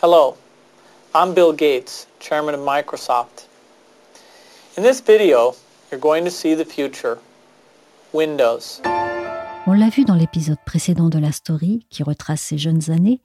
Hello, 0.00 0.36
I'm 1.12 1.34
Bill 1.34 1.52
Gates, 1.52 2.06
Chairman 2.20 2.54
of 2.54 2.60
Microsoft. 2.60 3.48
In 4.76 4.84
this 4.84 5.00
video, 5.00 5.56
you're 5.90 5.98
going 5.98 6.24
to 6.24 6.30
see 6.30 6.54
the 6.54 6.64
future. 6.64 7.18
Windows. 8.12 8.80
On 9.66 9.72
l'a 9.72 9.88
vu 9.88 10.04
dans 10.04 10.14
l'épisode 10.14 10.60
précédent 10.64 11.08
de 11.08 11.18
la 11.18 11.32
story 11.32 11.84
qui 11.90 12.04
retrace 12.04 12.40
ses 12.40 12.58
jeunes 12.58 12.92
années, 12.92 13.20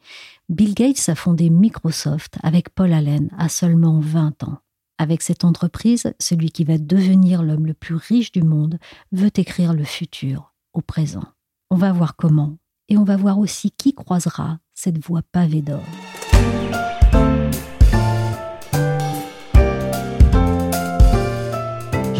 Bill 0.49 0.73
Gates 0.73 1.09
a 1.09 1.13
fondé 1.13 1.51
Microsoft 1.51 2.39
avec 2.41 2.71
Paul 2.73 2.91
Allen 2.91 3.29
à 3.37 3.49
seulement 3.49 3.99
20 3.99 4.43
ans. 4.45 4.57
Avec 4.97 5.21
cette 5.21 5.45
entreprise, 5.45 6.11
celui 6.19 6.49
qui 6.49 6.63
va 6.63 6.79
devenir 6.79 7.43
l'homme 7.43 7.67
le 7.67 7.75
plus 7.75 7.95
riche 7.95 8.31
du 8.31 8.41
monde 8.41 8.79
veut 9.11 9.31
écrire 9.35 9.73
le 9.73 9.83
futur 9.83 10.55
au 10.73 10.81
présent. 10.81 11.25
On 11.69 11.75
va 11.75 11.91
voir 11.91 12.15
comment 12.15 12.57
et 12.89 12.97
on 12.97 13.03
va 13.03 13.15
voir 13.15 13.37
aussi 13.37 13.69
qui 13.69 13.93
croisera 13.93 14.57
cette 14.73 14.97
voie 14.97 15.21
pavée 15.31 15.61
d'or. 15.61 15.83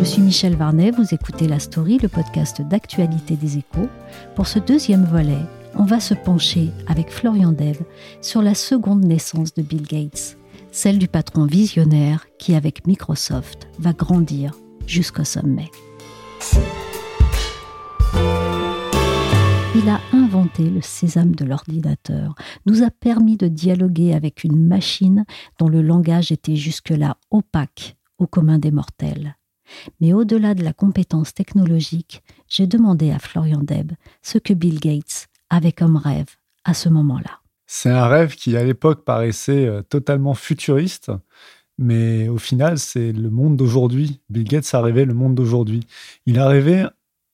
Je 0.04 0.09
suis 0.09 0.22
Michel 0.22 0.58
Varnet, 0.58 0.92
vous 0.92 1.14
écoutez 1.14 1.48
La 1.48 1.59
Story, 1.59 1.98
le 1.98 2.09
podcast 2.09 2.62
d'actualité 2.62 3.38
des 3.38 3.59
échos. 3.59 3.88
Pour 4.36 4.48
ce 4.48 4.60
deuxième 4.60 5.06
volet, 5.06 5.40
on 5.76 5.86
va 5.86 6.02
se 6.02 6.14
pencher 6.14 6.72
avec 6.88 7.10
Florian 7.10 7.54
Dev 7.54 7.80
sur 8.20 8.42
la 8.42 8.54
seconde 8.54 9.06
naissance 9.06 9.54
de 9.54 9.62
Bill 9.62 9.84
Gates, 9.84 10.38
celle 10.73 11.00
du 11.00 11.08
patron 11.08 11.45
visionnaire 11.45 12.28
qui, 12.38 12.54
avec 12.54 12.86
Microsoft, 12.86 13.70
va 13.80 13.94
grandir 13.94 14.52
jusqu'au 14.88 15.23
sommet. 15.23 15.72
Il 19.73 19.88
a 19.88 20.02
inventé 20.12 20.70
le 20.70 20.82
sésame 20.82 21.34
de 21.34 21.45
l'ordinateur, 21.45 22.36
nous 22.66 22.84
a 22.84 22.90
permis 22.92 23.38
de 23.38 23.48
dialoguer 23.48 24.14
avec 24.14 24.44
une 24.44 24.67
machine 24.67 25.23
dont 25.60 25.70
le 25.70 25.82
langage 25.82 26.34
était 26.34 26.58
jusque-là 26.58 27.16
opaque 27.32 27.95
au 28.17 28.28
commun 28.28 28.60
des 28.60 28.72
mortels. 28.72 29.38
Mais 30.00 30.14
au-delà 30.14 30.53
de 30.53 30.64
la 30.64 30.73
compétence 30.73 31.33
technologique, 31.33 32.23
j'ai 32.47 32.67
demandé 32.67 33.11
à 33.11 33.19
Florian 33.19 33.61
Deb 33.61 33.92
ce 34.22 34.38
que 34.38 34.53
Bill 34.53 34.80
Gates 34.80 35.28
avait 35.50 35.72
comme 35.72 35.97
rêve 35.97 36.36
à 36.64 36.73
ce 36.73 36.89
moment-là. 36.89 37.39
C'est 37.66 37.89
un 37.89 38.08
rêve 38.08 38.36
qui, 38.36 38.55
à 38.58 38.64
l'époque, 38.64 39.03
paraissait 39.03 39.66
euh, 39.66 39.81
totalement 39.81 40.33
futuriste, 40.33 41.11
mais 41.78 42.28
au 42.28 42.38
final, 42.38 42.78
c'est 42.78 43.11
le 43.11 43.30
monde 43.30 43.58
d'aujourd'hui. 43.58 44.22
Bill 44.30 44.44
Gates 44.44 44.73
a 44.73 44.81
rêvé 44.81 45.05
le 45.05 45.14
monde 45.14 45.36
d'aujourd'hui. 45.36 45.88
Il 46.25 46.39
a 46.39 46.48
rêvé 46.48 46.86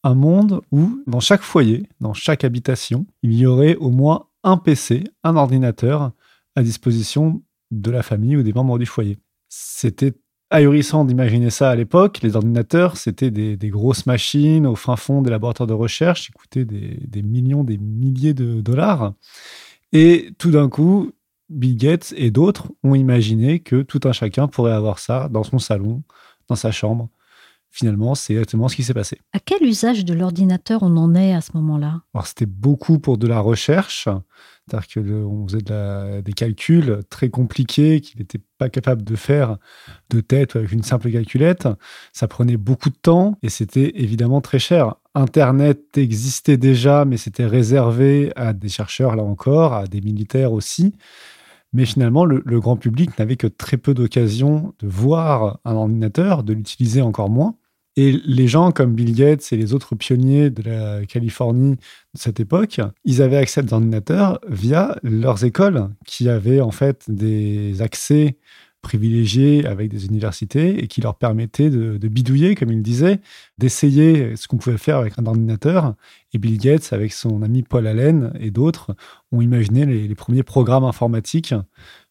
un 0.03 0.15
monde 0.15 0.61
où, 0.71 1.03
dans 1.07 1.19
chaque 1.19 1.41
foyer, 1.41 1.87
dans 1.99 2.13
chaque 2.13 2.43
habitation, 2.43 3.05
il 3.21 3.33
y 3.33 3.45
aurait 3.45 3.75
au 3.75 3.89
moins 3.89 4.27
un 4.43 4.57
PC, 4.57 5.03
un 5.23 5.35
ordinateur 5.35 6.11
à 6.55 6.63
disposition 6.63 7.41
de 7.71 7.91
la 7.91 8.03
famille 8.03 8.37
ou 8.37 8.43
des 8.43 8.53
membres 8.53 8.79
du 8.79 8.85
foyer. 8.85 9.17
C'était 9.49 10.13
ahurissant 10.49 11.05
d'imaginer 11.05 11.49
ça 11.49 11.69
à 11.69 11.75
l'époque. 11.75 12.19
Les 12.21 12.35
ordinateurs, 12.35 12.97
c'était 12.97 13.31
des, 13.31 13.69
grosses 13.69 14.05
machines 14.05 14.65
au 14.65 14.75
fin 14.75 14.95
fond 14.95 15.21
des 15.21 15.29
laboratoires 15.29 15.67
de 15.67 15.73
recherche 15.73 16.27
qui 16.27 16.31
coûtaient 16.31 16.65
des, 16.65 17.21
millions, 17.21 17.63
des 17.63 17.77
milliers 17.77 18.33
de 18.33 18.61
dollars. 18.61 19.13
Et 19.91 20.31
tout 20.37 20.51
d'un 20.51 20.69
coup, 20.69 21.11
Bill 21.49 21.77
Gates 21.77 22.13
et 22.15 22.31
d'autres 22.31 22.71
ont 22.83 22.95
imaginé 22.95 23.59
que 23.59 23.81
tout 23.81 24.01
un 24.03 24.11
chacun 24.11 24.47
pourrait 24.47 24.71
avoir 24.71 24.99
ça 24.99 25.29
dans 25.29 25.43
son 25.43 25.59
salon, 25.59 26.03
dans 26.47 26.55
sa 26.55 26.71
chambre. 26.71 27.09
Finalement, 27.71 28.15
c'est 28.15 28.33
exactement 28.33 28.67
ce 28.67 28.75
qui 28.75 28.83
s'est 28.83 28.93
passé. 28.93 29.19
À 29.31 29.39
quel 29.39 29.63
usage 29.63 30.03
de 30.03 30.13
l'ordinateur 30.13 30.81
on 30.81 30.97
en 30.97 31.13
est 31.13 31.33
à 31.33 31.41
ce 31.41 31.51
moment-là? 31.53 32.01
Alors, 32.13 32.25
c'était 32.25 32.47
beaucoup 32.47 32.97
pour 32.97 33.17
de 33.17 33.27
la 33.27 33.39
recherche. 33.39 34.09
C'est-à-dire 34.67 35.03
qu'on 35.03 35.47
faisait 35.47 36.21
des 36.21 36.33
calculs 36.33 36.99
très 37.09 37.29
compliqués 37.29 38.01
qu'il 38.01 38.19
n'était 38.19 38.41
pas 38.57 38.69
capable 38.69 39.03
de 39.03 39.15
faire 39.15 39.57
de 40.09 40.19
tête 40.19 40.55
avec 40.55 40.71
une 40.71 40.83
simple 40.83 41.11
calculette. 41.11 41.67
Ça 42.13 42.27
prenait 42.27 42.57
beaucoup 42.57 42.89
de 42.89 42.97
temps 43.01 43.37
et 43.41 43.49
c'était 43.49 43.91
évidemment 43.95 44.41
très 44.41 44.59
cher. 44.59 44.95
Internet 45.15 45.97
existait 45.97 46.57
déjà, 46.57 47.05
mais 47.05 47.17
c'était 47.17 47.45
réservé 47.47 48.31
à 48.35 48.53
des 48.53 48.69
chercheurs, 48.69 49.15
là 49.15 49.23
encore, 49.23 49.73
à 49.73 49.87
des 49.87 50.01
militaires 50.01 50.53
aussi. 50.53 50.93
Mais 51.71 51.85
finalement, 51.85 52.25
le, 52.25 52.41
le 52.45 52.59
grand 52.59 52.77
public 52.77 53.17
n'avait 53.19 53.35
que 53.35 53.47
très 53.47 53.77
peu 53.77 53.93
d'occasions 53.93 54.73
de 54.79 54.87
voir 54.87 55.59
un 55.65 55.75
ordinateur, 55.75 56.43
de 56.43 56.53
l'utiliser 56.53 57.01
encore 57.01 57.29
moins. 57.29 57.55
Et 57.99 58.13
les 58.23 58.47
gens 58.47 58.71
comme 58.71 58.93
Bill 58.93 59.13
Gates 59.13 59.51
et 59.51 59.57
les 59.57 59.73
autres 59.73 59.93
pionniers 59.93 60.49
de 60.49 60.63
la 60.63 61.05
Californie 61.05 61.75
de 61.75 61.79
cette 62.17 62.39
époque, 62.39 62.79
ils 63.03 63.21
avaient 63.21 63.35
accès 63.35 63.59
à 63.59 63.63
des 63.63 63.73
ordinateurs 63.73 64.39
via 64.47 64.97
leurs 65.03 65.43
écoles 65.43 65.89
qui 66.05 66.29
avaient 66.29 66.61
en 66.61 66.71
fait 66.71 67.11
des 67.11 67.81
accès 67.81 68.37
privilégiés 68.81 69.65
avec 69.65 69.89
des 69.89 70.05
universités 70.05 70.81
et 70.81 70.87
qui 70.87 71.01
leur 71.01 71.15
permettaient 71.15 71.69
de, 71.69 72.07
bidouiller, 72.07 72.55
comme 72.55 72.71
il 72.71 72.81
disait, 72.81 73.19
d'essayer 73.57 74.37
ce 74.37 74.47
qu'on 74.47 74.55
pouvait 74.55 74.77
faire 74.77 74.95
avec 74.95 75.19
un 75.19 75.25
ordinateur. 75.25 75.93
Et 76.31 76.37
Bill 76.37 76.57
Gates, 76.57 76.93
avec 76.93 77.11
son 77.11 77.41
ami 77.41 77.63
Paul 77.63 77.85
Allen 77.85 78.31
et 78.39 78.49
d'autres, 78.49 78.95
ont 79.33 79.41
imaginé 79.41 79.85
les, 79.85 80.07
les 80.07 80.15
premiers 80.15 80.43
programmes 80.43 80.85
informatiques 80.85 81.53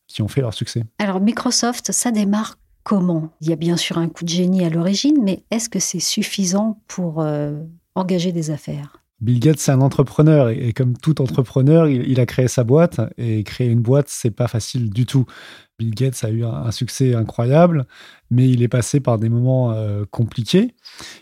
qui 0.06 0.20
ont 0.20 0.28
fait 0.28 0.42
leur 0.42 0.52
succès. 0.52 0.84
Alors 0.98 1.20
Microsoft, 1.20 1.92
ça 1.92 2.10
démarre 2.10 2.57
comment 2.88 3.28
Il 3.42 3.50
y 3.50 3.52
a 3.52 3.56
bien 3.56 3.76
sûr 3.76 3.98
un 3.98 4.08
coup 4.08 4.24
de 4.24 4.30
génie 4.30 4.64
à 4.64 4.70
l'origine, 4.70 5.18
mais 5.22 5.44
est-ce 5.50 5.68
que 5.68 5.78
c'est 5.78 6.00
suffisant 6.00 6.80
pour 6.88 7.20
euh, 7.20 7.62
engager 7.94 8.32
des 8.32 8.50
affaires? 8.50 9.02
Bill 9.20 9.40
Gates, 9.40 9.58
c'est 9.58 9.72
un 9.72 9.82
entrepreneur 9.82 10.48
et, 10.48 10.72
comme 10.72 10.96
tout 10.96 11.20
entrepreneur, 11.20 11.88
il, 11.88 12.18
a 12.18 12.24
créé 12.24 12.48
sa 12.48 12.64
boîte 12.64 13.00
et 13.18 13.42
créer 13.42 13.68
une 13.68 13.82
boîte, 13.82 14.06
c'est 14.08 14.30
pas 14.30 14.48
facile 14.48 14.90
du 14.90 15.04
tout. 15.04 15.26
Bill 15.78 15.94
Gates 15.94 16.24
a 16.24 16.30
eu 16.30 16.44
un, 16.44 16.70
succès 16.70 17.14
incroyable, 17.14 17.86
mais 18.30 18.48
il 18.48 18.62
est 18.62 18.68
passé 18.68 19.00
par 19.00 19.18
des 19.18 19.28
moments 19.28 19.72
euh, 19.72 20.04
compliqués. 20.10 20.74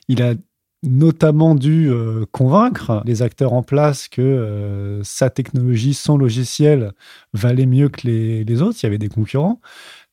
Il 0.09 0.22
a 0.22 0.34
notamment 0.82 1.54
dû 1.54 1.88
euh, 1.91 2.25
convaincre 2.32 3.03
les 3.04 3.22
acteurs 3.22 3.53
en 3.53 3.62
place 3.62 4.09
que 4.09 5.00
sa 5.03 5.31
technologie, 5.31 5.94
son 5.94 6.16
logiciel 6.16 6.92
valait 7.32 7.66
mieux 7.66 7.88
que 7.88 8.06
les, 8.06 8.44
les, 8.44 8.62
autres. 8.62 8.78
Il 8.82 8.86
y 8.86 8.88
avait 8.88 8.98
des 8.98 9.09
concurrents 9.09 9.60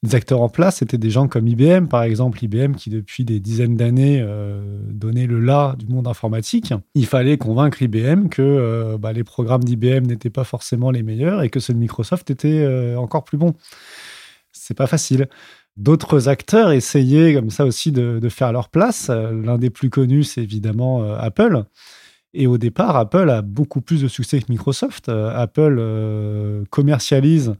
des 0.04 0.16
acteurs 0.16 0.42
en 0.42 0.50
place, 0.50 0.78
c'était 0.78 0.98
des 0.98 1.10
gens 1.10 1.30
comme 1.30 1.48
IBM, 1.48 1.88
par 1.88 2.04
exemple, 2.04 2.44
IBM 2.44 2.74
qui 2.74 2.90
depuis 2.90 3.24
des 3.24 3.40
dizaines 3.40 3.78
d'années 3.78 4.20
euh, 4.22 4.80
donnait 4.90 5.28
le 5.28 5.40
là 5.40 5.76
du 5.80 5.88
monde 5.88 6.08
informatique. 6.08 6.74
Il 6.94 7.06
fallait 7.06 7.38
convaincre 7.38 7.82
IBM 7.82 8.28
que 8.28 8.42
euh, 8.42 8.98
bah, 8.98 9.14
les 9.14 9.24
programmes 9.24 9.64
d'IBM 9.64 10.06
n'étaient 10.06 10.30
pas 10.30 10.44
forcément 10.44 10.92
les 10.92 11.04
meilleurs 11.04 11.42
et 11.42 11.50
que 11.50 11.62
ceux 11.62 11.74
de 11.74 11.80
Microsoft 11.80 12.30
étaient 12.30 12.60
euh, 12.60 12.98
encore 12.98 13.24
plus 13.24 13.38
bons. 13.38 13.54
C'est 14.52 14.76
pas 14.76 14.88
facile. 14.88 15.30
D'autres 15.78 16.30
acteurs 16.30 16.72
essayaient 16.72 17.34
comme 17.34 17.50
ça 17.50 17.66
aussi 17.66 17.92
de, 17.92 18.30
faire 18.30 18.52
leur 18.52 18.70
place. 18.70 19.10
L'un 19.10 19.58
des 19.58 19.70
plus 19.70 19.90
connus, 19.90 20.24
c'est 20.24 20.44
évidemment 20.44 21.04
Apple. 21.16 21.66
Et 22.36 22.48
au 22.48 22.58
départ, 22.58 22.96
Apple 22.96 23.30
a 23.30 23.44
beaucoup 23.44 23.80
plus 23.80 24.02
de 24.02 24.08
succès 24.08 24.40
que 24.40 24.46
Microsoft. 24.50 25.08
Euh, 25.08 25.32
Apple 25.36 25.78
euh, 25.80 26.64
commercialise 26.72 27.54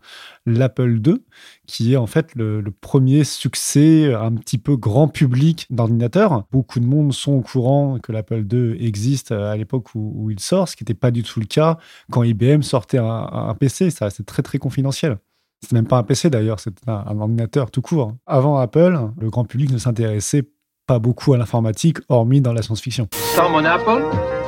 l'Apple 0.48 1.00
II, 1.06 1.24
qui 1.68 1.94
est 1.94 1.96
en 1.96 2.08
fait 2.08 2.34
le, 2.34 2.64
premier 2.82 3.24
succès 3.24 4.12
un 4.14 4.34
petit 4.34 4.58
peu 4.58 4.76
grand 4.76 5.08
public 5.08 5.68
d'ordinateur. 5.70 6.46
Beaucoup 6.52 6.80
de 6.80 6.86
monde 6.86 7.14
sont 7.14 7.34
au 7.34 7.42
courant 7.42 8.00
que 8.02 8.12
l'Apple 8.12 8.46
II 8.52 8.76
existe 8.84 9.32
euh, 9.32 9.52
à 9.52 9.58
l'époque 9.58 9.94
où, 9.94 10.32
il 10.32 10.40
sort, 10.40 10.68
ce 10.68 10.76
qui 10.76 10.84
n'était 10.84 10.96
pas 10.96 11.12
du 11.12 11.22
tout 11.22 11.40
le 11.40 11.46
cas 11.46 11.78
quand 12.12 12.24
IBM 12.24 12.64
sortait 12.64 12.98
un, 12.98 13.56
PC. 13.60 13.92
Ça, 13.92 14.10
c'est 14.10 14.26
très 14.26 14.42
très 14.42 14.58
confidentiel. 14.58 15.18
C'est 15.64 15.72
même 15.72 15.88
pas 15.88 15.98
un 15.98 16.04
PC 16.04 16.30
d'ailleurs, 16.30 16.60
c'est 16.60 16.74
un, 16.88 17.04
un, 17.08 17.20
ordinateur 17.20 17.72
tout 17.72 17.82
court. 17.82 18.14
Avant 18.28 18.58
Apple, 18.58 19.00
le 19.20 19.30
grand 19.30 19.46
public 19.46 19.72
ne 19.72 19.78
s'intéressait 19.78 20.44
pas 20.88 21.00
beaucoup 21.00 21.34
à 21.34 21.38
l'informatique, 21.38 22.00
hormis 22.10 22.42
dans 22.42 22.52
la 22.54 22.62
science-fiction. 22.62 23.08
Sans 23.36 23.50
mon 23.50 23.64
Apple, 23.64 24.04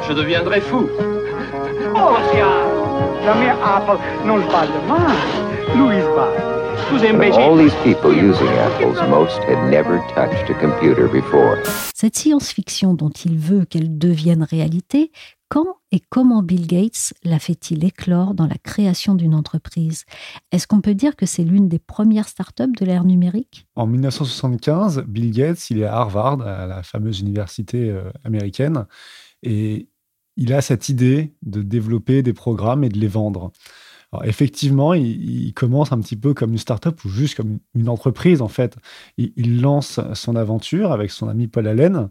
je 0.07 0.13
deviendrais 0.13 0.61
fou. 0.61 0.87
Oh, 1.95 2.15
Jamais 3.23 3.49
Apple 3.49 3.97
non 4.25 4.37
sbaglia 4.47 4.81
mai. 4.87 5.87
Lui 5.89 6.01
sbaglia. 6.01 6.65
Cette 11.95 12.15
science-fiction 12.15 12.93
dont 12.93 13.09
il 13.09 13.37
veut 13.37 13.65
qu'elle 13.65 13.97
devienne 13.97 14.43
réalité, 14.43 15.11
quand 15.49 15.77
et 15.95 16.01
comment 16.09 16.43
Bill 16.43 16.67
Gates 16.67 17.13
la 17.23 17.39
fait-il 17.39 17.85
éclore 17.85 18.33
dans 18.33 18.47
la 18.47 18.57
création 18.57 19.15
d'une 19.15 19.33
entreprise? 19.33 20.03
Est-ce 20.51 20.67
qu'on 20.67 20.81
peut 20.81 20.93
dire 20.93 21.15
que 21.15 21.25
c'est 21.25 21.45
l'une 21.45 21.69
des 21.69 21.79
premières 21.79 22.27
startups 22.27 22.73
de 22.77 22.85
l'ère 22.85 23.05
numérique? 23.05 23.65
En 23.77 23.87
1975, 23.87 25.05
Bill 25.07 25.31
Gates, 25.31 25.69
il 25.69 25.79
est 25.79 25.85
à 25.85 25.95
Harvard, 25.95 26.41
à 26.41 26.65
la 26.65 26.83
fameuse 26.83 27.21
université 27.21 27.89
euh, 27.89 28.11
américaine, 28.25 28.87
et 29.41 29.87
il 30.35 30.51
a 30.51 30.59
cette 30.59 30.89
idée 30.89 31.33
de 31.43 31.61
développer 31.61 32.23
des 32.23 32.33
programmes 32.33 32.83
et 32.83 32.89
de 32.89 32.99
les 32.99 33.07
vendre. 33.07 33.53
Effectivement, 34.23 34.93
il, 34.93 35.53
commence 35.53 35.93
un 35.93 35.99
petit 35.99 36.17
peu 36.17 36.33
comme 36.33 36.51
une 36.51 36.57
startup 36.57 37.03
ou 37.05 37.09
juste 37.09 37.35
comme 37.35 37.59
une 37.73 37.89
entreprise 37.89 38.41
en 38.41 38.47
fait. 38.47 38.77
Il, 39.17 39.61
lance 39.61 39.99
son 40.13 40.35
aventure 40.35 40.91
avec 40.91 41.11
son 41.11 41.27
ami 41.27 41.47
Paul 41.47 41.67
Allen 41.67 42.09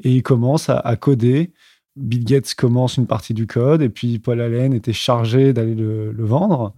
et 0.00 0.12
il 0.12 0.22
commence 0.22 0.68
à, 0.68 0.96
coder. 0.96 1.52
Bill 1.96 2.24
Gates 2.24 2.54
commence 2.54 2.96
une 2.96 3.06
partie 3.06 3.34
du 3.34 3.46
code 3.46 3.82
et 3.82 3.88
puis 3.88 4.18
Paul 4.18 4.40
Allen 4.40 4.72
était 4.74 4.92
chargé 4.92 5.52
d'aller 5.52 5.74
le, 5.74 6.12
vendre. 6.18 6.74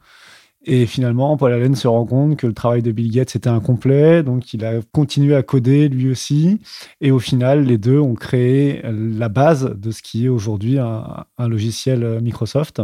Et 0.64 0.86
finalement, 0.86 1.36
Paul 1.36 1.52
Allen 1.52 1.74
se 1.74 1.88
rend 1.88 2.04
compte 2.04 2.36
que 2.36 2.46
le 2.46 2.52
travail 2.52 2.82
de 2.82 2.92
Bill 2.92 3.10
Gates 3.10 3.36
était 3.36 3.48
incomplet, 3.48 4.22
donc 4.22 4.52
il 4.52 4.64
a 4.64 4.80
continué 4.92 5.34
à 5.34 5.42
coder 5.42 5.88
lui 5.88 6.10
aussi. 6.10 6.60
Et 7.00 7.10
au 7.10 7.18
final, 7.18 7.64
les 7.64 7.78
deux 7.78 7.98
ont 7.98 8.14
créé 8.14 8.82
la 8.84 9.28
base 9.28 9.74
de 9.76 9.90
ce 9.90 10.02
qui 10.02 10.26
est 10.26 10.28
aujourd'hui 10.28 10.78
un, 10.78 11.24
logiciel 11.38 12.20
Microsoft. 12.20 12.82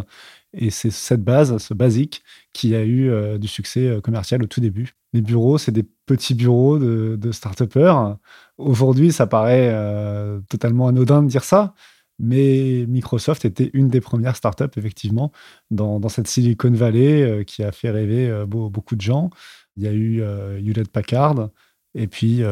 Et 0.57 0.71
c'est 0.71 0.91
cette 0.91 1.25
base, 1.25 1.59
ce 1.59 1.75
basique, 1.75 2.23
qui 2.53 2.75
a 2.75 2.83
eu 2.85 3.11
euh, 3.11 3.39
du 3.39 3.49
succès 3.49 3.89
euh, 3.89 4.01
commercial 4.01 4.43
au 4.43 4.47
tout 4.47 4.61
début. 4.61 4.95
Les 5.13 5.21
bureaux, 5.21 5.59
c'est 5.59 5.73
des 5.73 5.83
petits 6.07 6.35
bureaux 6.35 6.79
de, 6.79 7.33
start-upers. 7.33 8.17
Aujourd'hui, 8.57 9.13
ça 9.13 9.27
paraît 9.27 9.69
euh, 9.73 10.41
totalement 10.49 10.89
anodin 10.89 11.23
de 11.23 11.29
dire 11.29 11.45
ça, 11.45 11.75
mais 12.19 12.85
Microsoft 12.89 13.45
était 13.45 13.71
une 13.73 13.89
des 13.89 14.01
premières 14.01 14.37
startups, 14.37 14.65
effectivement, 14.77 15.33
dans, 15.71 16.01
dans 16.01 16.09
cette 16.09 16.29
Silicon 16.29 16.71
Valley 16.71 17.23
euh, 17.23 17.45
qui 17.45 17.63
a 17.63 17.73
fait 17.73 17.91
rêver 17.91 18.29
euh, 18.29 18.47
beaucoup 18.47 18.97
de 18.97 19.01
gens. 19.01 19.31
Il 19.77 19.83
y 19.83 19.89
a 19.89 19.93
eu 19.93 20.23
euh, 20.23 20.61
Hewlett 20.61 20.89
Packard, 20.89 21.49
et 21.97 22.09
puis, 22.09 22.43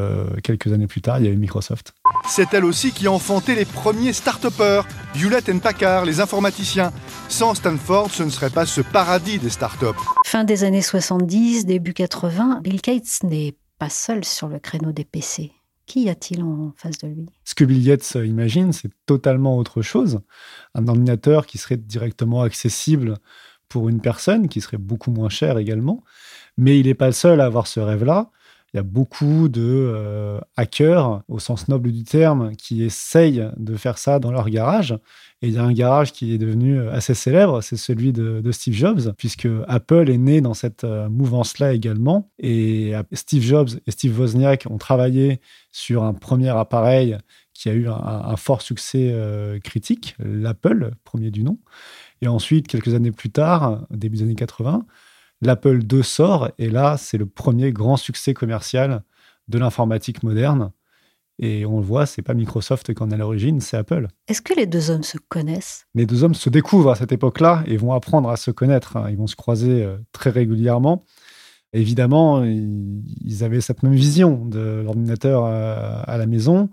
quelques 0.44 0.73
années 0.73 0.87
plus 0.87 1.00
tard, 1.00 1.19
il 1.19 1.26
y 1.26 1.29
a 1.29 1.32
eu 1.32 1.37
Microsoft. 1.37 1.94
C'est 2.29 2.55
elle 2.55 2.64
aussi 2.64 2.93
qui 2.93 3.09
a 3.09 3.11
enfanté 3.11 3.56
les 3.56 3.64
premiers 3.64 4.12
start-upers, 4.12 4.87
Hewlett 5.17 5.61
Packard, 5.61 6.05
les 6.05 6.20
informaticiens. 6.20 6.93
Sans 7.29 7.56
Stanford, 7.56 8.12
ce 8.12 8.23
ne 8.23 8.31
serait 8.31 8.50
pas 8.50 8.67
ce 8.67 8.82
paradis 8.82 9.41
des 9.41 9.50
start-up. 9.50 9.97
Fin 10.26 10.44
des 10.44 10.62
années 10.62 10.81
70, 10.81 11.67
début 11.67 11.93
80, 11.93 12.61
Bill 12.62 12.81
Gates 12.81 13.25
n'est 13.25 13.56
pas 13.81 13.91
seul 13.91 14.25
sur 14.25 14.47
le 14.47 14.61
créneau 14.61 14.93
des 14.93 15.05
PC. 15.05 15.50
Qui 15.93 16.05
y 16.05 16.09
a-t-il 16.09 16.43
en 16.43 16.73
face 16.75 16.97
de 17.00 17.09
lui? 17.09 17.27
Ce 17.44 17.55
que 17.55 17.67
Bill 17.67 17.85
Gates 17.85 18.15
imagine, 18.15 18.73
c'est 18.73 18.91
totalement 19.05 19.59
autre 19.59 19.83
chose. 19.83 20.21
Un 20.75 20.89
ordinateur 20.89 21.44
qui 21.44 21.59
serait 21.59 21.77
directement 21.77 22.41
accessible 22.41 23.19
pour 23.69 23.91
une 23.91 24.00
personne, 24.00 24.49
qui 24.49 24.62
serait 24.62 24.79
beaucoup 24.79 25.11
moins 25.11 25.29
cher 25.29 25.59
également. 25.59 26.03
Mais 26.56 26.81
il 26.81 26.87
n'est 26.87 26.94
pas 26.94 27.09
le 27.09 27.12
seul 27.12 27.43
à 27.43 27.44
avoir 27.44 27.67
ce 27.67 27.79
rêve-là. 27.79 28.31
Il 28.73 28.79
y 28.79 28.81
a 28.81 28.85
beaucoup 28.85 29.51
de 29.51 29.61
euh, 29.63 30.41
hackers, 30.57 31.23
au 31.29 31.39
sens 31.39 31.69
noble 31.69 31.93
du 31.93 32.05
terme, 32.05 32.57
qui 32.57 32.83
essayent 32.83 33.51
de 33.59 33.77
faire 33.77 33.99
ça 33.99 34.19
dans 34.19 34.33
leur 34.33 34.49
garage. 34.49 34.93
Et 35.43 35.49
il 35.49 35.53
y 35.53 35.59
a 35.59 35.63
un 35.63 35.75
garage 35.75 36.13
qui 36.13 36.33
est 36.33 36.39
devenu 36.39 36.79
euh, 36.79 36.91
assez 36.91 37.13
célèbre, 37.13 37.61
c'est 37.61 37.77
celui 37.77 38.15
de, 38.15 38.51
Steve 38.51 38.73
Jobs, 38.73 39.13
puisque 39.19 39.47
Apple 39.69 40.09
est 40.09 40.17
né 40.17 40.41
dans 40.41 40.55
cette 40.55 40.85
euh, 40.85 41.11
mouvance-là 41.11 41.75
également. 41.75 42.31
Et 42.39 42.95
Steve 43.13 43.43
Jobs 43.43 43.69
et 43.87 43.91
Steve 43.91 44.19
Wozniak 44.19 44.67
ont 44.71 44.79
travaillé 44.79 45.43
sur 45.71 46.05
un 46.05 46.15
premier 46.15 46.49
appareil 46.49 47.19
qui 47.53 47.69
a 47.69 47.75
eu 47.75 47.89
un, 47.89 48.37
fort 48.37 48.63
succès 48.63 49.15
critique, 49.63 50.17
l'Apple, 50.19 50.93
premier 51.05 51.31
du 51.31 51.45
nom. 51.45 51.59
Et 52.23 52.29
ensuite, 52.29 52.67
quelques 52.67 52.95
années 52.95 53.13
plus 53.13 53.31
tard, 53.31 53.87
début 53.91 54.17
des 54.17 54.23
années 54.25 54.35
80, 54.35 54.87
l'Apple 55.43 55.81
II 55.93 56.03
sort 56.03 56.50
et 56.59 56.71
là, 56.71 56.97
c'est 56.97 57.19
le 57.19 57.27
premier 57.27 57.73
grand 57.73 57.97
succès 57.97 58.33
commercial 58.33 59.03
de 59.49 59.59
l'informatique 59.59 60.23
moderne. 60.23 60.71
Et 61.39 61.67
on 61.67 61.79
le 61.79 61.85
voit, 61.85 62.06
c'est 62.06 62.23
pas 62.23 62.35
Microsoft 62.35 62.94
qui 62.94 63.03
en 63.03 63.11
est 63.11 63.15
à 63.15 63.19
l'origine, 63.19 63.61
c'est 63.61 63.77
Apple. 63.77 64.06
Est-ce 64.29 64.43
que 64.43 64.55
les 64.55 64.67
deux 64.67 64.91
hommes 64.91 65.03
se 65.03 65.19
connaissent? 65.29 65.87
Les 65.94 66.06
deux 66.06 66.23
hommes 66.23 66.35
se 66.35 66.50
découvrent 66.50 66.91
à 66.91 66.94
cette 66.94 67.11
époque-là 67.11 67.65
et 67.67 67.77
vont 67.77 67.93
apprendre 67.93 68.29
à 68.29 68.37
se 68.37 68.50
connaître. 68.50 68.97
Hein. 68.97 69.09
Ils 69.11 69.17
vont 69.17 69.27
se 69.27 69.35
croiser 69.35 69.83
euh, 69.83 69.97
très 70.12 70.31
régulièrement. 70.31 71.05
Évidemment, 71.73 72.45
ils 72.45 73.45
avaient 73.45 73.62
cette 73.62 73.83
même 73.83 73.95
vision 73.95 74.45
de 74.45 74.83
l'ordinateur 74.85 75.47
à 75.47 76.19
la 76.19 76.27
maison. 76.27 76.69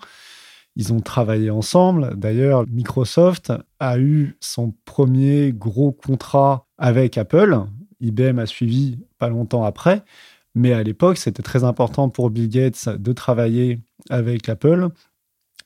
Ils 0.76 0.92
ont 0.92 1.00
travaillé 1.00 1.50
ensemble. 1.50 2.16
D'ailleurs, 2.18 2.66
Microsoft 2.68 3.54
a 3.80 3.98
eu 3.98 4.36
son 4.42 4.74
premier 4.84 5.54
gros 5.54 5.94
contrat 5.94 6.68
avec 6.78 7.18
Apple 7.18 7.64
IBM 8.02 8.40
a 8.40 8.46
suivi 8.46 9.00
pas 9.18 9.30
longtemps 9.30 9.64
après. 9.64 10.04
Mais 10.56 10.74
à 10.74 10.84
l'époque, 10.84 11.18
c'était 11.18 11.44
très 11.44 11.64
important 11.64 12.10
pour 12.10 12.30
Bill 12.30 12.50
Gates 12.50 12.90
de 12.90 13.14
travailler 13.14 13.80
avec 14.10 14.50
Apple, 14.50 14.90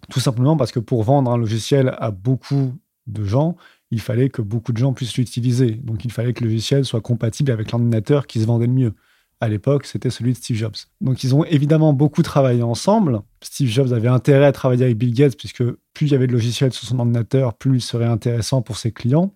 tout 0.10 0.20
simplement 0.20 0.58
parce 0.58 0.72
que 0.72 0.80
pour 0.80 1.04
vendre 1.04 1.32
un 1.32 1.38
logiciel 1.38 1.96
à 1.98 2.12
beaucoup 2.12 2.74
de 3.08 3.24
gens, 3.24 3.56
il 3.92 4.02
fallait 4.02 4.30
que 4.30 4.42
beaucoup 4.42 4.74
de 4.74 4.78
gens 4.78 4.94
puissent 4.94 5.18
l'utiliser. 5.18 5.72
Donc 5.72 6.04
il 6.06 6.12
fallait 6.12 6.34
que 6.34 6.44
le 6.44 6.50
logiciel 6.50 6.84
soit 6.84 7.02
compatible 7.02 7.52
avec 7.52 7.72
l'ordinateur 7.72 8.28
qui 8.28 8.42
se 8.42 8.46
vendait 8.46 8.68
le 8.68 8.74
mieux. 8.74 8.94
À 9.40 9.50
l'époque, 9.50 9.86
c'était 9.86 10.10
celui 10.10 10.32
de 10.32 10.38
Steve 10.38 10.56
Jobs. 10.56 10.76
Donc 11.02 11.24
ils 11.24 11.36
ont 11.36 11.44
évidemment 11.44 11.92
beaucoup 11.92 12.24
travaillé 12.24 12.64
ensemble. 12.64 13.22
Steve 13.42 13.68
Jobs 13.70 13.92
avait 13.92 14.08
intérêt 14.08 14.46
à 14.46 14.52
travailler 14.52 14.86
avec 14.86 14.98
Bill 14.98 15.14
Gates, 15.14 15.38
puisque 15.38 15.64
plus 15.94 16.08
il 16.08 16.12
y 16.12 16.16
avait 16.16 16.28
de 16.28 16.32
logiciels 16.32 16.72
sur 16.72 16.88
son 16.88 17.00
ordinateur, 17.00 17.54
plus 17.54 17.78
il 17.78 17.82
serait 17.82 18.06
intéressant 18.06 18.62
pour 18.62 18.78
ses 18.78 18.92
clients. 18.92 19.34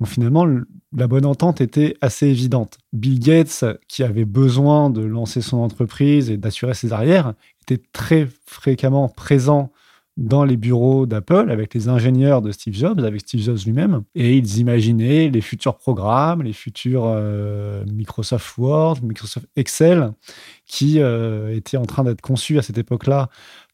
Donc 0.00 0.08
finalement, 0.08 0.46
la 0.92 1.06
bonne 1.08 1.26
entente 1.26 1.60
était 1.60 1.96
assez 2.00 2.26
évidente. 2.26 2.78
Bill 2.92 3.18
Gates, 3.18 3.64
qui 3.88 4.02
avait 4.02 4.24
besoin 4.24 4.90
de 4.90 5.02
lancer 5.02 5.40
son 5.40 5.58
entreprise 5.58 6.30
et 6.30 6.36
d'assurer 6.36 6.74
ses 6.74 6.92
arrières, 6.92 7.34
était 7.62 7.82
très 7.92 8.28
fréquemment 8.46 9.08
présent 9.08 9.72
dans 10.18 10.44
les 10.44 10.56
bureaux 10.56 11.06
d'Apple 11.06 11.48
avec 11.50 11.72
les 11.74 11.88
ingénieurs 11.88 12.42
de 12.42 12.50
Steve 12.50 12.74
Jobs, 12.74 12.98
avec 13.04 13.20
Steve 13.20 13.40
Jobs 13.40 13.58
lui-même, 13.64 14.02
et 14.16 14.36
ils 14.36 14.58
imaginaient 14.58 15.28
les 15.28 15.40
futurs 15.40 15.76
programmes, 15.76 16.42
les 16.42 16.52
futurs 16.52 17.04
euh, 17.06 17.84
Microsoft 17.86 18.58
Word, 18.58 18.98
Microsoft 19.04 19.46
Excel, 19.54 20.10
qui 20.66 21.00
euh, 21.00 21.54
étaient 21.54 21.76
en 21.76 21.86
train 21.86 22.02
d'être 22.02 22.20
conçus 22.20 22.58
à 22.58 22.62
cette 22.62 22.78
époque-là 22.78 23.28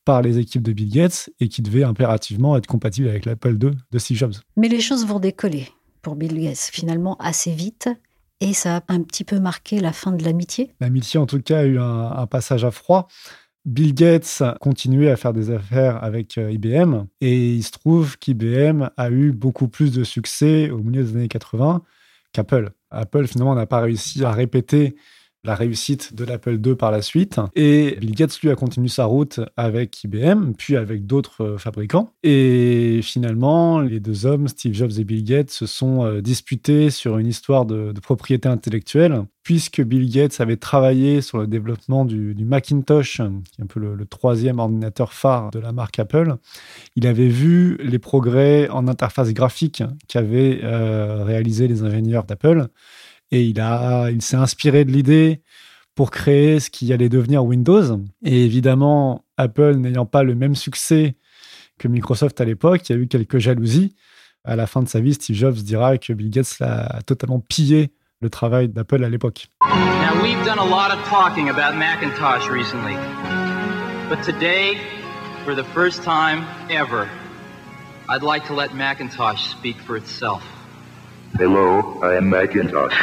par 0.05 0.21
les 0.21 0.39
équipes 0.39 0.63
de 0.63 0.75
Bill 0.75 0.91
Gates 0.91 1.31
et 1.41 1.49
qui 1.49 1.63
devaient 1.63 1.83
impérativement 1.83 2.59
être 2.59 2.67
compatibles 2.67 3.09
avec 3.09 3.25
l'Apple 3.25 3.57
II 3.63 3.71
de 3.91 3.99
Steve 3.99 4.19
Jobs. 4.19 4.35
Mais 4.59 4.69
les 4.69 4.81
choses 4.81 5.07
vont 5.07 5.21
décoller 5.21 5.69
pour 6.05 6.15
Bill 6.15 6.41
Gates, 6.41 6.71
finalement 6.71 7.17
assez 7.17 7.51
vite. 7.51 7.89
Et 8.41 8.53
ça 8.53 8.77
a 8.77 8.83
un 8.89 9.03
petit 9.03 9.25
peu 9.25 9.41
marqué 9.41 9.81
la 9.81 9.93
fin 9.93 10.13
de 10.13 10.23
l'amitié. 10.23 10.71
L'amitié, 10.81 11.19
en 11.19 11.27
tout 11.27 11.41
cas, 11.41 11.61
a 11.61 11.65
eu 11.65 11.79
un, 11.81 12.27
passage 12.27 12.65
à 12.65 12.71
froid. 12.71 13.09
Bill 13.65 13.95
Gates 13.95 14.43
continuait 14.61 15.11
à 15.11 15.17
faire 15.17 15.33
des 15.33 15.51
affaires 15.51 16.05
avec 16.05 16.37
euh, 16.37 16.53
IBM 16.53 17.07
et 17.23 17.55
il 17.55 17.63
se 17.63 17.71
trouve 17.71 18.19
qu'IBM 18.19 18.91
a 18.99 19.11
eu 19.11 19.33
beaucoup 19.33 19.69
plus 19.69 19.91
de 19.91 20.05
succès 20.05 20.69
au 20.69 20.79
milieu 20.79 21.03
des 21.03 21.17
années 21.17 21.29
80 21.29 21.83
qu'Apple. 22.33 22.73
Apple, 22.91 23.27
finalement, 23.27 23.55
n'a 23.55 23.67
pas 23.67 23.81
réussi 23.81 24.23
à 24.23 24.33
répéter 24.33 24.97
la 25.45 25.55
réussite 25.55 26.15
de 26.15 26.25
l'Apple 26.25 26.59
II 26.65 26.75
par 26.75 26.91
la 26.91 27.03
suite. 27.03 27.39
Et 27.55 27.97
Bill 28.01 28.15
Gates, 28.15 28.41
lui, 28.41 28.51
a 28.51 28.55
continué 28.55 28.89
sa 28.89 29.05
route 29.05 29.41
avec 29.57 30.03
IBM, 30.03 30.53
puis 30.57 30.77
avec 30.77 31.07
d'autres 31.07 31.45
euh, 31.45 31.59
fabricants. 31.59 32.13
Et 32.23 33.01
finalement, 33.03 33.81
les 33.81 34.01
deux 34.01 34.25
hommes, 34.27 34.49
Steve 34.49 34.73
Jobs 34.73 34.93
et 34.99 35.05
Bill 35.05 35.23
Gates, 35.25 35.51
se 35.51 35.67
sont 35.67 36.05
euh, 36.05 36.23
disputés 36.23 36.91
sur 36.91 37.19
une 37.19 37.27
histoire 37.27 37.67
de, 37.67 37.93
propriété 38.03 38.49
intellectuelle, 38.49 39.25
puisque 39.43 39.83
Bill 39.83 40.11
Gates 40.11 40.41
avait 40.41 40.57
travaillé 40.57 41.21
sur 41.21 41.39
le 41.39 41.47
développement 41.47 42.05
du, 42.05 42.35
Macintosh, 42.45 43.17
qui 43.17 43.61
est 43.61 43.63
un 43.63 43.67
peu 43.67 43.81
le, 43.81 44.07
troisième 44.07 44.59
ordinateur 44.59 45.13
phare 45.13 45.51
de 45.51 45.59
la 45.59 45.73
marque 45.73 45.99
Apple. 45.99 46.37
Il 46.97 47.07
avait 47.07 47.29
vu 47.29 47.77
les 47.83 47.99
progrès 47.99 48.69
en 48.71 48.89
interface 48.89 49.33
graphique 49.33 49.83
qu'avaient 50.09 50.61
euh, 50.63 51.25
réalisé 51.25 51.69
les 51.69 51.83
ingénieurs 51.83 52.25
d'Apple 52.25 52.69
et 53.35 53.43
il, 53.43 53.61
a, 53.61 54.11
il 54.11 54.23
s'est 54.23 54.37
inspiré 54.37 54.85
de 54.85 54.93
l'idée 54.93 55.43
pour 55.97 56.13
créer 56.13 56.61
ce 56.61 56.71
qui 56.71 56.93
allait 56.93 57.09
devenir 57.09 57.45
Windows. 57.45 58.01
Et 58.25 58.45
évidemment, 58.45 59.25
Apple 59.37 59.75
n'ayant 59.75 60.07
pas 60.07 60.23
le 60.23 60.37
même 60.37 60.55
succès 60.55 61.17
que 61.79 61.89
Microsoft 61.89 62.41
à 62.41 62.45
l'époque, 62.45 62.89
il 62.89 62.93
y 62.93 62.99
a 62.99 63.03
eu 63.03 63.09
quelques 63.09 63.39
jalousies. 63.39 63.97
À 64.45 64.55
la 64.55 64.69
fin 64.69 64.83
de 64.83 64.89
sa 64.89 65.01
vie, 65.01 65.15
Steve 65.15 65.35
Jobs 65.35 65.55
dira 65.55 65.99
que 65.99 66.13
Bill 66.13 66.31
Gates 66.31 66.57
a 66.61 67.03
totalement 67.03 67.41
pillé 67.41 67.93
le 68.21 68.31
travail 68.31 68.69
d'Apple 68.69 69.03
à 69.03 69.09
l'époque. 69.09 69.49
Now 69.63 70.23
we've 70.23 70.45
done 70.45 70.61
a 70.61 70.65
lot 70.65 70.93
of 70.93 71.03
talking 71.09 71.49
about 71.49 71.77
Macintosh 71.77 72.49
recently. 72.49 72.95
But 74.09 74.23
today, 74.23 74.79
for 75.45 75.57
the 75.57 75.65
first 75.75 76.05
time 76.05 76.45
ever, 76.71 77.09
I'd 78.09 78.23
like 78.23 78.47
to 78.47 78.55
let 78.55 78.75
Macintosh 78.75 79.51
speak 79.51 79.77
for 79.81 79.97
itself. 79.97 80.45
Hello, 81.37 81.99
I 82.01 82.15
am 82.17 82.31
Macintosh. 82.31 82.95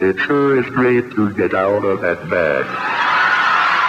It 0.00 0.18
sure 0.18 0.60
is 0.60 0.70
great 0.70 1.08
to 1.14 1.30
get 1.34 1.54
out 1.54 1.82
of 1.82 2.02
that 2.02 2.28
bag. 2.28 2.66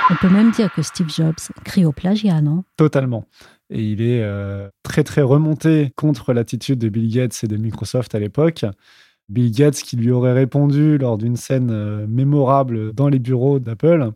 On 0.09 0.15
peut 0.15 0.29
même 0.29 0.51
dire 0.51 0.73
que 0.73 0.81
Steve 0.81 1.09
Jobs 1.09 1.51
crie 1.65 1.83
au 1.83 1.91
plagiat, 1.91 2.41
non? 2.41 2.63
Totalement. 2.77 3.25
Et 3.69 3.83
il 3.83 4.01
est 4.01 4.23
euh, 4.23 4.69
très 4.83 5.03
très 5.03 5.21
remonté 5.21 5.91
contre 5.97 6.31
l'attitude 6.31 6.79
de 6.79 6.87
Bill 6.87 7.13
Gates 7.13 7.43
et 7.43 7.47
de 7.47 7.57
Microsoft 7.57 8.15
à 8.15 8.19
l'époque. 8.19 8.63
Bill 9.27 9.51
Gates 9.51 9.81
qui 9.81 9.97
lui 9.97 10.11
aurait 10.11 10.31
répondu 10.31 10.97
lors 10.97 11.17
d'une 11.17 11.35
scène 11.35 11.71
euh, 11.71 12.07
mémorable 12.07 12.93
dans 12.93 13.09
les 13.09 13.19
bureaux 13.19 13.59
d'Apple. 13.59 14.11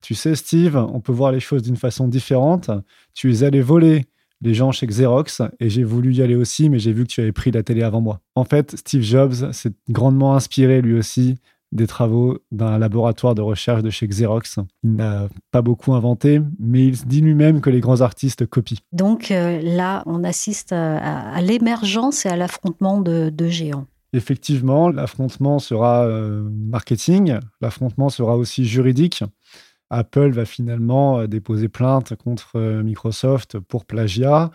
Tu 0.00 0.16
sais, 0.16 0.34
Steve, 0.34 0.76
on 0.76 1.00
peut 1.00 1.12
voir 1.12 1.30
les 1.30 1.40
choses 1.40 1.62
d'une 1.62 1.76
façon 1.76 2.08
différente. 2.08 2.70
Tu 3.14 3.32
es 3.32 3.44
allé 3.44 3.60
voler 3.60 4.06
les 4.40 4.54
gens 4.54 4.72
chez 4.72 4.86
Xerox 4.86 5.42
et 5.60 5.68
j'ai 5.68 5.84
voulu 5.84 6.14
y 6.14 6.22
aller 6.22 6.34
aussi, 6.34 6.68
mais 6.70 6.78
j'ai 6.78 6.92
vu 6.92 7.04
que 7.04 7.10
tu 7.10 7.20
avais 7.20 7.32
pris 7.32 7.50
la 7.50 7.62
télé 7.62 7.82
avant 7.82 8.00
moi. 8.00 8.20
En 8.34 8.44
fait, 8.44 8.76
Steve 8.76 9.02
Jobs 9.02 9.52
s'est 9.52 9.72
grandement 9.88 10.34
inspiré 10.34 10.80
lui 10.80 10.94
aussi 10.94 11.36
des 11.72 11.86
travaux 11.86 12.38
d'un 12.50 12.78
laboratoire 12.78 13.34
de 13.34 13.42
recherche 13.42 13.82
de 13.82 13.90
chez 13.90 14.06
Xerox. 14.06 14.58
Il 14.84 14.94
n'a 14.94 15.28
pas 15.50 15.62
beaucoup 15.62 15.92
inventé, 15.92 16.40
mais 16.58 16.86
il 16.86 16.96
dit 17.06 17.20
lui-même 17.20 17.60
que 17.60 17.70
les 17.70 17.80
grands 17.80 18.00
artistes 18.00 18.46
copient. 18.46 18.78
Donc 18.92 19.30
euh, 19.30 19.60
là, 19.62 20.02
on 20.06 20.24
assiste 20.24 20.72
à, 20.72 21.40
l'émergence 21.42 22.24
et 22.26 22.28
à 22.28 22.36
l'affrontement 22.36 23.00
de, 23.00 23.48
géants. 23.48 23.86
Effectivement, 24.14 24.88
l'affrontement 24.88 25.58
sera 25.58 26.06
euh, 26.06 26.48
marketing, 26.50 27.38
l'affrontement 27.60 28.08
sera 28.08 28.36
aussi 28.36 28.64
juridique. 28.64 29.22
Apple 29.90 30.30
va 30.30 30.44
finalement 30.44 31.20
euh, 31.20 31.26
déposer 31.26 31.68
plainte 31.68 32.14
contre 32.16 32.58
Microsoft 32.82 33.58
pour 33.58 33.84
plagiat. 33.84 34.50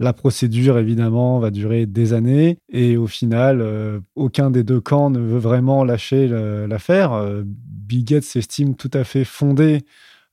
La 0.00 0.12
procédure, 0.12 0.78
évidemment, 0.78 1.40
va 1.40 1.50
durer 1.50 1.84
des 1.86 2.12
années 2.12 2.58
et 2.68 2.96
au 2.96 3.08
final, 3.08 3.60
euh, 3.60 3.98
aucun 4.14 4.48
des 4.50 4.62
deux 4.62 4.80
camps 4.80 5.10
ne 5.10 5.18
veut 5.18 5.38
vraiment 5.38 5.82
lâcher 5.82 6.28
l'affaire. 6.68 7.12
Euh, 7.12 7.42
Bill 7.44 8.04
Gates 8.04 8.22
s'estime 8.22 8.76
tout 8.76 8.90
à 8.94 9.02
fait 9.02 9.24
fondé 9.24 9.82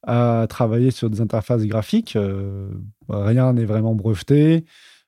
à 0.03 0.45
travailler 0.47 0.91
sur 0.91 1.09
des 1.09 1.19
interfaces 1.19 1.65
graphiques. 1.65 2.15
Euh, 2.15 2.69
rien 3.09 3.53
n'est 3.53 3.65
vraiment 3.65 3.95
breveté. 3.95 4.65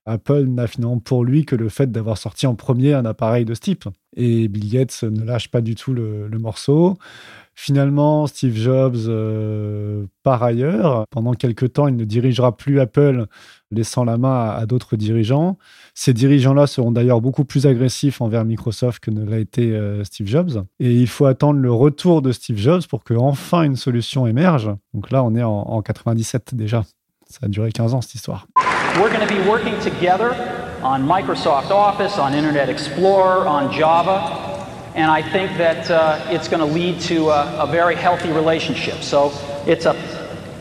Apple 0.08 0.46
n'a 0.46 0.68
finalement 0.68 1.00
pour 1.00 1.24
lui 1.24 1.46
que 1.46 1.56
le 1.56 1.70
fait 1.70 1.92
d'avoir 1.92 2.18
sorti 2.18 2.48
en 2.48 2.56
premier 2.56 2.94
un 2.94 3.06
appareil 3.06 3.46
de 3.46 3.54
ce 3.54 3.60
type. 3.60 3.86
Et 4.16 4.48
Bill 4.48 4.72
Gates 4.72 5.04
ne 5.04 5.24
lâche 5.24 5.50
pas 5.50 5.62
du 5.62 5.76
tout 5.76 5.94
le, 5.94 6.30
morceau. 6.40 6.98
Finalement, 7.54 8.28
Steve 8.28 8.56
Jobs 8.56 8.98
par 10.24 10.44
ailleurs. 10.44 11.06
Pendant 11.10 11.34
quelques 11.34 11.74
temps, 11.74 11.88
il 11.88 11.96
ne 11.96 12.06
dirigera 12.06 12.56
plus 12.56 12.80
Apple 12.80 13.26
laissant 13.72 14.06
la 14.06 14.18
main 14.18 14.50
à, 14.50 14.66
d'autres 14.66 14.96
dirigeants. 14.96 15.58
Ces 15.94 16.14
dirigeants-là 16.14 16.68
seront 16.68 16.92
d'ailleurs 16.92 17.22
beaucoup 17.22 17.46
plus 17.46 17.66
agressifs 17.66 18.22
envers 18.22 18.46
Microsoft 18.46 19.04
que 19.04 19.12
ne 19.12 19.26
l'a 19.26 19.40
été 19.40 19.74
euh, 19.74 20.04
Steve 20.04 20.28
Jobs. 20.28 20.64
Et 20.80 20.94
il 20.94 21.08
faut 21.08 21.26
attendre 21.26 21.60
le 21.60 21.72
retour 21.72 22.22
de 22.22 22.32
Steve 22.32 22.58
Jobs 22.58 22.86
pour 22.88 23.04
que 23.04 23.14
enfin 23.14 23.64
une 23.64 23.76
solution 23.76 24.28
émerge. 24.28 24.70
Donc 24.94 25.12
là, 25.12 25.24
on 25.24 25.36
est 25.36 25.44
en, 25.44 25.52
en 25.52 25.82
97 25.82 26.56
déjà. 26.56 26.84
Ça 27.30 27.40
a 27.44 27.48
duré 27.48 27.72
15 27.72 27.94
ans 27.94 28.02
cette 28.02 28.16
histoire. 28.16 28.48
We're 29.00 29.14
going 29.14 29.28
to 29.28 29.32
be 29.32 29.48
working 29.48 29.80
together 29.80 30.34
on 30.82 31.04
Microsoft 31.04 31.70
Office, 31.70 32.18
on 32.18 32.34
Internet 32.34 32.68
Explorer, 32.68 33.46
on 33.46 33.72
Java. 33.72 34.66
And 34.96 35.12
I 35.12 35.22
think 35.22 35.56
that 35.60 35.92
uh, 35.92 36.26
it's 36.30 36.48
going 36.48 36.68
to 36.68 36.74
lead 36.74 37.00
to 37.02 37.30
a, 37.30 37.66
a 37.66 37.68
very 37.68 37.94
healthy 37.94 38.32
relationship. 38.32 39.04
So 39.04 39.32
it's 39.68 39.86
a 39.86 39.94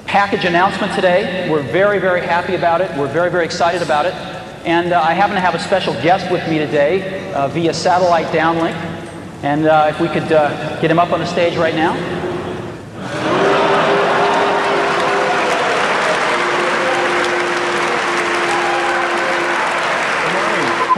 package 0.05 0.45
announcement 0.45 0.93
today. 0.93 1.49
We're 1.51 1.63
very, 1.63 1.99
very 1.99 2.21
happy 2.21 2.57
about 2.57 2.83
it. 2.83 2.95
We're 2.99 3.11
very, 3.11 3.31
very 3.31 3.47
excited 3.47 3.81
about 3.81 4.05
it. 4.05 4.13
And 4.67 4.93
uh, 4.93 5.01
I 5.01 5.15
happen 5.15 5.35
to 5.35 5.41
have 5.41 5.55
a 5.55 5.59
special 5.59 5.95
guest 5.95 6.31
with 6.31 6.47
me 6.47 6.59
today 6.59 7.33
uh, 7.33 7.49
via 7.49 7.73
satellite 7.73 8.27
downlink. 8.27 8.75
And 9.45 9.65
uh, 9.65 9.87
if 9.89 9.99
we 9.99 10.09
could 10.09 10.31
uh, 10.31 10.79
get 10.83 10.91
him 10.91 10.99
up 10.99 11.11
on 11.11 11.21
the 11.21 11.27
stage 11.27 11.57
right 11.57 11.75
now. 11.75 12.26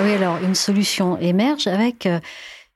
Alors 0.09 0.38
une 0.43 0.55
solution 0.55 1.19
émerge 1.19 1.67
avec 1.67 2.07
euh, 2.07 2.19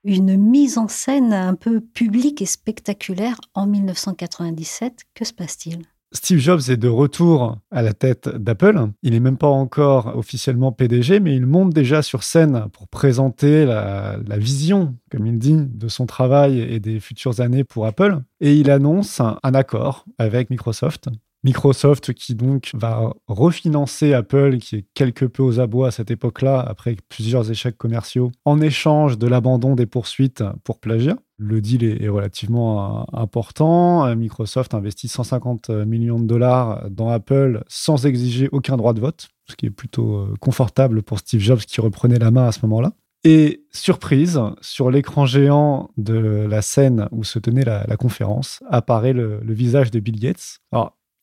une 0.05 0.37
mise 0.37 0.77
en 0.77 0.87
scène 0.87 1.33
un 1.33 1.55
peu 1.55 1.81
publique 1.81 2.43
et 2.43 2.47
spectaculaire 2.47 3.41
en 3.55 3.67
1997. 3.67 5.05
Que 5.15 5.25
se 5.25 5.33
passe-t-il? 5.33 5.79
Steve 6.13 6.41
Jobs 6.41 6.61
est 6.69 6.77
de 6.77 6.89
retour 6.89 7.57
à 7.71 7.81
la 7.81 7.95
tête 7.95 8.29
d'Apple. 8.29 8.89
Il 9.03 9.13
n'est 9.13 9.21
même 9.21 9.39
pas 9.39 9.49
encore 9.49 10.15
officiellement 10.15 10.73
PDG, 10.73 11.21
mais 11.21 11.35
il 11.35 11.47
monte 11.47 11.73
déjà 11.73 12.03
sur 12.03 12.23
scène 12.23 12.67
pour 12.71 12.87
présenter 12.87 13.65
la, 13.65 14.19
vision, 14.37 14.95
comme 15.11 15.27
il 15.27 15.39
dit, 15.39 15.57
de 15.57 15.89
son 15.89 16.05
travail 16.05 16.61
et 16.61 16.81
des 16.81 17.01
futures 17.01 17.41
années 17.41 17.65
pour 17.65 17.87
Apple. 17.87 18.19
Et 18.41 18.55
il 18.55 18.71
annonce 18.71 19.21
un 19.21 19.55
accord 19.55 20.05
avec 20.19 20.51
Microsoft 20.51 21.09
Microsoft 21.45 22.13
qui 22.13 22.35
donc 22.35 22.71
va 22.75 23.13
refinancer 23.27 24.13
Apple, 24.13 24.59
qui 24.59 24.77
est 24.77 24.87
quelque 24.95 25.25
peu 25.25 25.43
aux 25.43 25.61
abois 25.61 25.89
à 25.89 25.91
cette 25.91 26.11
époque-là, 26.11 26.61
après 26.61 26.97
plusieurs 27.09 27.51
échecs 27.51 27.77
commerciaux, 27.77 28.31
en 28.45 28.61
échange 28.61 29.19
de 29.19 29.27
l'abandon 29.27 29.75
des 29.75 29.87
poursuites 29.87 30.45
pour 30.65 30.79
plagiat. 30.79 31.17
Le 31.39 31.61
deal 31.61 31.85
est, 31.85 32.09
relativement 32.09 33.01
euh, 33.01 33.05
important. 33.13 34.15
Microsoft 34.15 34.75
investit 34.75 35.09
150 35.09 35.71
millions 35.71 36.21
de 36.21 36.27
dollars 36.27 36.89
dans 36.91 37.09
Apple 37.09 37.65
sans 37.67 38.07
exiger 38.07 38.49
aucun 38.53 38.77
droit 38.77 38.93
de 38.93 39.01
vote, 39.01 39.29
ce 39.51 39.57
qui 39.57 39.67
est 39.67 39.71
plutôt 39.71 40.17
euh, 40.17 40.35
confortable 40.41 41.03
pour 41.03 41.19
Steve 41.19 41.41
Jobs 41.41 41.59
qui 41.61 41.81
reprenait 41.81 42.19
la 42.19 42.31
main 42.31 42.47
à 42.47 42.53
ce 42.53 42.61
moment-là. 42.63 42.93
Et 43.25 43.65
surprise, 43.71 44.41
sur 44.61 44.91
l'écran 44.91 45.27
géant 45.27 45.91
de 45.97 46.47
la 46.49 46.61
scène 46.61 47.09
où 47.13 47.23
se 47.23 47.39
tenait 47.39 47.65
la, 47.65 47.97
conférence, 47.97 48.61
apparaît 48.69 49.13
le, 49.13 49.41
visage 49.45 49.93
de 49.93 50.01
Bill 50.01 50.19
Gates. 50.19 50.59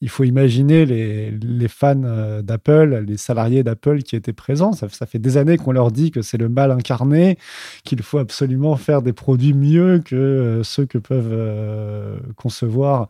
Il 0.02 0.10
faut 0.10 0.24
imaginer 0.24 0.86
les, 0.86 1.68
fans 1.68 2.04
euh, 2.04 2.42
d'Apple, 2.42 3.04
les 3.06 3.18
salariés 3.18 3.64
d'Apple 3.64 4.02
qui 4.02 4.16
étaient 4.16 4.34
présents. 4.34 4.72
Ça, 4.72 4.88
fait 5.06 5.20
des 5.20 5.36
années 5.38 5.58
qu'on 5.58 5.74
leur 5.74 5.92
dit 5.92 6.12
que 6.12 6.22
c'est 6.22 6.38
le 6.38 6.48
mal 6.48 6.72
incarné, 6.72 7.38
qu'il 7.84 8.02
faut 8.02 8.18
absolument 8.18 8.78
faire 8.78 9.02
des 9.02 9.14
produits 9.14 9.54
mieux 9.54 10.00
que 10.00 10.16
euh, 10.16 10.64
ceux 10.64 10.86
que 10.86 10.98
peuvent 10.98 11.32
euh, 11.32 12.18
concevoir 12.38 13.10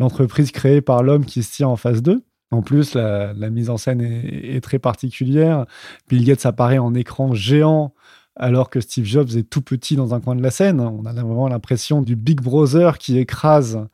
l'entreprise 0.00 0.50
créée 0.50 0.80
par 0.80 1.04
l'homme 1.04 1.24
qui 1.24 1.42
se 1.42 1.54
tient 1.54 1.68
en 1.68 1.76
face 1.76 2.02
d'eux. 2.02 2.22
En 2.50 2.62
plus, 2.62 2.94
la, 2.94 3.34
mise 3.50 3.70
en 3.70 3.76
scène 3.76 4.00
est, 4.00 4.56
est, 4.56 4.60
très 4.60 4.78
particulière. 4.78 5.66
Bill 6.08 6.24
Gates 6.24 6.46
apparaît 6.46 6.78
en 6.78 6.94
écran 6.94 7.34
géant 7.34 7.94
alors 8.36 8.70
que 8.70 8.80
Steve 8.80 9.04
Jobs 9.04 9.30
est 9.36 9.48
tout 9.48 9.62
petit 9.62 9.96
dans 9.96 10.14
un 10.14 10.20
coin 10.20 10.34
de 10.34 10.42
la 10.42 10.50
scène. 10.50 10.80
On 10.80 11.04
a 11.04 11.12
vraiment 11.12 11.48
l'impression 11.48 12.02
du 12.02 12.16
Big 12.16 12.40
Brother 12.40 12.98
qui 12.98 13.18
écrase 13.18 13.86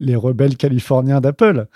les 0.00 0.16
rebelles 0.16 0.56
californiens 0.56 1.20
d'Apple. 1.20 1.66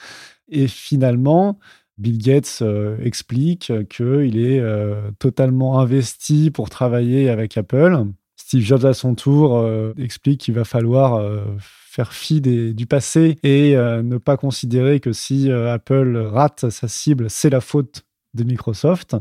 Et 0.49 0.69
finalement, 0.69 1.59
Bill 1.99 2.19
Gates 2.19 2.59
euh, 2.63 2.97
explique 3.03 3.73
qu'il 3.89 4.39
est 4.39 4.61
euh, 4.61 5.11
totalement 5.19 5.79
investi 5.79 6.51
pour 6.51 6.71
travailler 6.71 7.31
avec 7.31 7.57
Apple. 7.57 8.07
Steve 8.37 8.63
Jobs, 8.63 8.85
à 8.85 8.95
son 8.95 9.15
tour, 9.15 9.57
euh, 9.57 9.93
explique 9.99 10.41
qu'il 10.41 10.55
va 10.55 10.65
falloir 10.65 11.23
faire 11.59 12.13
fi 12.13 12.41
du 12.41 12.87
passé 12.87 13.39
et 13.43 13.75
ne 13.75 14.17
pas 14.19 14.37
considérer 14.37 15.01
que 15.01 15.13
si 15.13 15.51
Apple 15.51 16.17
rate 16.17 16.71
sa 16.71 16.89
cible, 16.89 17.29
c'est 17.31 17.51
la 17.51 17.61
faute 17.61 18.05
de 18.35 18.45
Microsoft. 18.45 19.17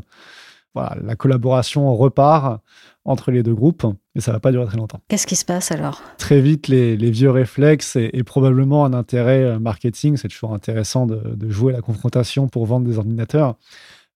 Voilà, 0.74 0.96
la 1.02 1.16
collaboration 1.16 1.94
repart 1.94 2.60
entre 3.04 3.30
les 3.30 3.42
deux 3.42 3.54
groupes, 3.54 3.84
et 4.14 4.20
ça 4.20 4.32
va 4.32 4.40
pas 4.40 4.52
durer 4.52 4.66
très 4.66 4.76
longtemps. 4.76 5.00
Qu'est-ce 5.08 5.26
qui 5.26 5.36
se 5.36 5.44
passe 5.44 5.70
alors? 5.72 6.02
Très 6.18 6.40
vite, 6.40 6.68
les, 6.68 6.96
vieux 7.10 7.30
réflexes 7.30 7.96
et, 7.96 8.22
probablement 8.22 8.84
un 8.84 8.94
intérêt 8.94 9.42
euh, 9.42 9.58
marketing, 9.58 10.16
c'est 10.16 10.28
toujours 10.28 10.54
intéressant 10.54 11.06
de, 11.06 11.50
jouer 11.50 11.72
la 11.72 11.82
confrontation 11.82 12.48
pour 12.48 12.64
vendre 12.66 12.86
des 12.86 12.98
ordinateurs. 12.98 13.56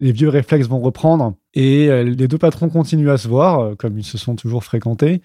Les 0.01 0.13
vieux 0.13 0.29
réflexes 0.29 0.69
vont 0.69 0.79
reprendre 0.79 1.35
et 1.55 1.89
euh, 1.91 2.05
les 2.05 2.29
deux 2.29 2.39
patrons 2.39 2.69
continuent 2.69 3.11
à 3.11 3.19
se 3.19 3.29
voir, 3.29 3.61
euh, 3.61 3.75
comme 3.75 3.99
ils 3.99 4.05
se 4.05 4.19
sont 4.19 4.37
toujours 4.37 4.65
fréquentés. 4.65 5.21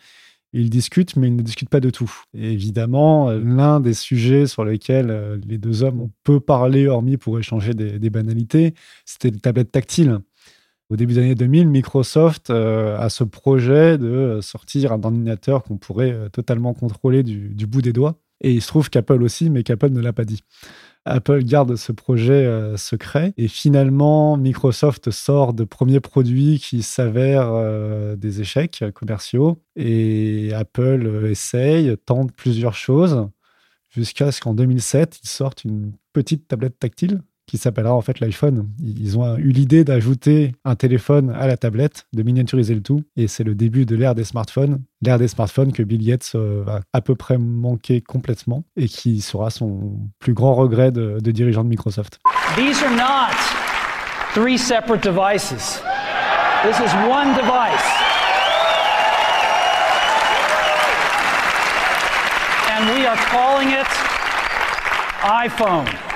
Ils 0.54 0.70
discutent, 0.70 1.16
mais 1.16 1.28
ils 1.28 1.36
ne 1.36 1.42
discutent 1.44 1.70
pas 1.70 1.80
de 1.80 1.90
tout. 1.90 2.12
évidemment, 2.34 3.32
l'un 3.32 3.80
des 3.80 3.94
sujets 3.94 4.48
sur 4.48 4.66
lesquels 4.66 5.40
les 5.48 5.58
deux 5.58 5.82
hommes 5.82 6.02
ont 6.02 6.12
peu 6.26 6.42
parlé, 6.42 6.88
hormis 6.88 7.16
pour 7.16 7.40
échanger 7.40 7.74
des, 7.74 8.00
des 8.00 8.10
banalités, 8.10 8.74
c'était 9.06 9.30
les 9.30 9.40
tablettes 9.40 9.72
tactiles 9.72 10.20
au 10.92 10.98
début 10.98 11.14
des 11.14 11.20
années 11.22 11.36
2000, 11.36 11.70
Microsoft 11.70 12.50
euh, 12.50 12.98
a 13.00 13.10
ce 13.10 13.24
projet 13.24 13.98
de 13.98 14.40
sortir 14.42 14.92
un 14.92 15.02
ordinateur 15.02 15.64
qu'on 15.64 15.78
pourrait 15.78 16.12
euh, 16.12 16.28
totalement 16.28 16.74
contrôler 16.74 17.24
du, 17.24 17.66
bout 17.66 17.82
des 17.82 17.94
doigts. 17.94 18.18
Et 18.42 18.52
il 18.52 18.62
se 18.62 18.68
trouve 18.68 18.90
qu'Apple 18.90 19.24
aussi, 19.24 19.50
mais 19.50 19.64
qu'Apple 19.64 19.92
ne 19.92 20.02
l'a 20.02 20.12
pas 20.12 20.26
dit. 20.26 20.42
Apple 21.06 21.44
garde 21.44 21.78
ce 21.78 21.94
projet 21.94 22.46
euh, 22.46 22.76
secret 22.76 23.34
et 23.38 23.48
finalement 23.48 24.36
Microsoft 24.36 25.12
sort 25.12 25.54
de 25.54 25.64
premiers 25.64 26.02
produits 26.02 26.60
qui 26.60 26.84
s'avèrent 26.84 28.18
des 28.18 28.42
échecs 28.42 28.84
commerciaux 28.94 29.60
et 29.78 30.52
Apple 30.54 31.26
essaye, 31.32 31.96
tente 32.06 32.34
plusieurs 32.34 32.76
choses 32.76 33.30
jusqu'à 33.90 34.32
ce 34.32 34.42
qu'en 34.42 34.54
2007 34.54 35.22
ils 35.24 35.30
sortent 35.30 35.64
une 35.64 35.94
petite 36.14 36.48
tablette 36.50 36.78
tactile 36.78 37.22
qui 37.52 37.58
s'appellera 37.58 37.94
en 37.94 38.00
fait 38.00 38.22
l'iPhone. 38.22 38.70
Ils 38.82 39.20
ont 39.20 39.36
eu 39.36 39.50
l'idée 39.50 39.84
d'ajouter 39.84 40.56
un 40.64 40.76
téléphone 40.76 41.36
à 41.38 41.48
la 41.48 41.58
tablette, 41.58 42.06
de 42.14 42.24
miniaturiser 42.24 42.74
le 42.74 42.82
tout, 42.82 43.04
et 43.18 43.28
c'est 43.28 43.44
le 43.44 43.56
début 43.56 43.86
de 43.86 43.98
l'ère 43.98 44.16
des 44.16 44.24
smartphones. 44.24 44.82
L'ère 45.02 45.20
des 45.20 45.28
smartphones 45.28 45.74
que 45.74 45.84
Bill 45.84 46.02
Gates 46.02 46.32
euh, 46.36 46.64
va 46.66 46.80
à 46.94 47.02
peu 47.02 47.16
près 47.16 47.38
manquer 47.38 48.00
complètement 48.00 48.64
et 48.78 48.88
qui 48.88 49.20
sera 49.20 49.50
son 49.50 50.00
plus 50.20 50.34
grand 50.34 50.56
regret 50.56 50.94
de, 50.94 51.20
dirigeant 51.20 51.66
de 51.66 51.68
Microsoft. 51.68 52.22
These 52.56 52.82
are 52.84 52.96
not 52.96 53.36
three 54.34 54.58
separate 54.58 55.04
devices. 55.04 55.82
This 56.64 56.80
is 56.80 56.94
one 57.10 57.36
device. 57.36 57.84
And 62.70 62.96
we 62.96 63.06
are 63.06 63.18
calling 63.30 63.72
it 63.72 63.88
iPhone. 65.22 66.11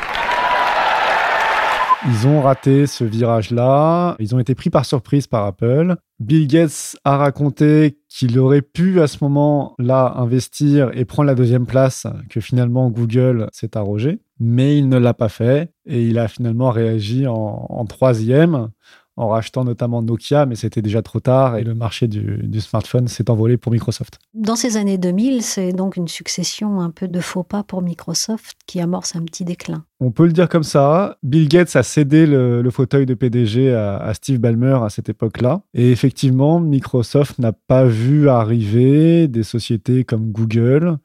Ils 2.07 2.27
ont 2.27 2.41
raté 2.41 2.85
ce 2.85 3.03
virage-là. 3.03 4.15
Ils 4.19 4.35
ont 4.35 4.39
été 4.39 4.53
pris 4.53 4.69
par 4.69 4.85
surprise 4.85 5.25
par 5.25 5.45
Apple. 5.45 5.95
Bill 6.19 6.47
Gates 6.47 6.95
a 7.03 7.17
raconté 7.17 7.97
qu'il 8.09 8.37
aurait 8.37 8.61
pu 8.61 9.01
à 9.01 9.07
ce 9.07 9.17
moment-là 9.21 10.13
investir 10.17 10.91
et 10.93 11.03
prendre 11.03 11.27
la 11.27 11.35
deuxième 11.35 11.65
place 11.65 12.05
que 12.29 12.39
finalement 12.39 12.91
Google 12.91 13.49
s'est 13.51 13.75
arrogé. 13.75 14.19
Mais 14.39 14.77
il 14.77 14.87
ne 14.87 14.97
l'a 14.97 15.15
pas 15.15 15.29
fait 15.29 15.71
et 15.87 16.03
il 16.03 16.19
a 16.19 16.27
finalement 16.27 16.69
réagi 16.69 17.25
en, 17.25 17.65
en 17.69 17.85
troisième 17.85 18.69
en 19.17 19.29
rachetant 19.29 19.63
notamment 19.63 20.01
Nokia, 20.01 20.45
mais 20.45 20.55
c'était 20.55 20.81
déjà 20.81 21.01
trop 21.01 21.19
tard 21.19 21.57
et 21.57 21.63
le 21.63 21.73
marché 21.73 22.07
du, 22.07 22.59
smartphone 22.59 23.07
s'est 23.07 23.29
envolé 23.29 23.57
pour 23.57 23.71
Microsoft. 23.71 24.19
Dans 24.33 24.55
ces 24.55 24.77
années 24.77 24.97
2000, 24.97 25.41
c'est 25.41 25.71
donc 25.71 25.95
une 25.95 26.07
succession 26.07 26.81
un 26.81 26.89
peu 26.89 27.07
de 27.07 27.19
faux 27.19 27.43
pas 27.43 27.63
pour 27.63 27.81
Microsoft 27.81 28.57
qui 28.65 28.81
amorce 28.81 29.15
un 29.15 29.23
petit 29.23 29.45
déclin. 29.45 29.85
On 29.99 30.11
peut 30.11 30.25
le 30.25 30.33
dire 30.33 30.49
comme 30.49 30.63
ça. 30.63 31.17
Bill 31.23 31.47
Gates 31.47 31.75
a 31.75 31.83
cédé 31.83 32.25
le, 32.25 32.69
fauteuil 32.69 33.05
de 33.05 33.13
PDG 33.13 33.73
à, 33.73 33.97
à 33.97 34.13
Steve 34.13 34.39
Ballmer 34.39 34.79
à 34.83 34.89
cette 34.89 35.07
époque-là. 35.07 35.61
Et 35.73 35.91
effectivement, 35.91 36.59
Microsoft 36.59 37.39
n'a 37.39 37.53
pas 37.53 37.85
vu 37.85 38.27
arriver 38.27 39.27
des 39.27 39.43
sociétés 39.43 40.03
comme 40.03 40.31
Google, 40.31 40.97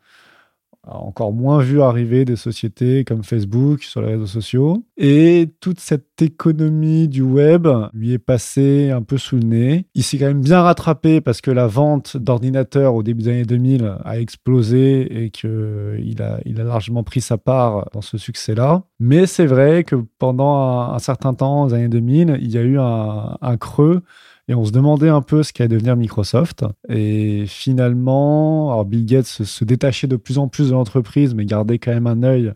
encore 0.90 1.32
moins 1.32 1.61
vu 1.61 1.80
arriver 1.80 2.25
des 2.25 2.37
sociétés 2.37 3.04
comme 3.04 3.23
Facebook 3.23 3.82
sur 3.82 4.02
les 4.02 4.09
réseaux 4.09 4.26
sociaux. 4.26 4.85
Et 4.97 5.54
toute 5.61 5.80
cette 5.80 6.20
économie 6.20 7.09
du 7.09 7.23
web 7.23 7.66
lui 7.92 8.12
est 8.12 8.18
passée 8.18 8.90
un 8.90 9.02
peu 9.02 9.18
sous 9.18 9.37
le 9.37 9.42
nez. 9.42 9.87
Il 9.94 10.02
s'est 10.02 10.18
quand 10.18 10.26
même 10.26 10.42
bien 10.42 10.62
rattrapé 10.62 11.20
parce 11.20 11.40
que 11.40 11.50
la 11.50 11.66
vente 11.66 12.16
d'ordinateurs 12.16 12.94
au 12.94 13.02
début 13.02 13.23
des 13.23 13.30
années 13.30 13.44
2000 13.44 13.97
a 14.04 14.20
explosé 14.20 15.25
et 15.25 15.30
qu'il 15.30 16.20
a, 16.20 16.38
il 16.44 16.61
a 16.61 16.64
largement 16.64 17.02
pris 17.02 17.20
sa 17.20 17.38
part 17.38 17.88
dans 17.92 18.02
ce 18.02 18.18
succès-là. 18.18 18.82
Mais 18.99 19.26
c'est 19.26 19.47
vrai 19.47 19.85
que 19.85 19.97
pendant 20.18 20.92
un, 20.92 20.99
certain 20.99 21.35
temps, 21.35 21.64
aux 21.64 21.75
années 21.75 21.88
2000, 21.88 22.38
il 22.40 22.50
y 22.50 22.59
a 22.59 22.62
eu 22.62 22.78
un, 22.78 23.37
un 23.40 23.56
creux 23.56 24.02
et 24.50 24.54
on 24.54 24.64
se 24.64 24.73
demandait 24.73 25.11
un 25.11 25.23
peu 25.23 25.45
ce 25.45 25.52
qu'allait 25.52 25.69
devenir 25.69 25.95
Microsoft. 25.95 26.64
Et 26.88 27.45
finalement, 27.47 28.73
alors 28.73 28.85
Bill 28.85 29.07
Gates 29.07 29.26
se, 29.26 29.64
détachait 29.64 30.09
de 30.09 30.16
plus 30.16 30.38
en 30.38 30.49
plus 30.49 30.71
de 30.71 30.73
l'entreprise, 30.73 31.37
mais 31.37 31.45
gardait 31.45 31.78
quand 31.78 31.92
même 31.92 32.09
un 32.09 32.25
œil 32.25 32.52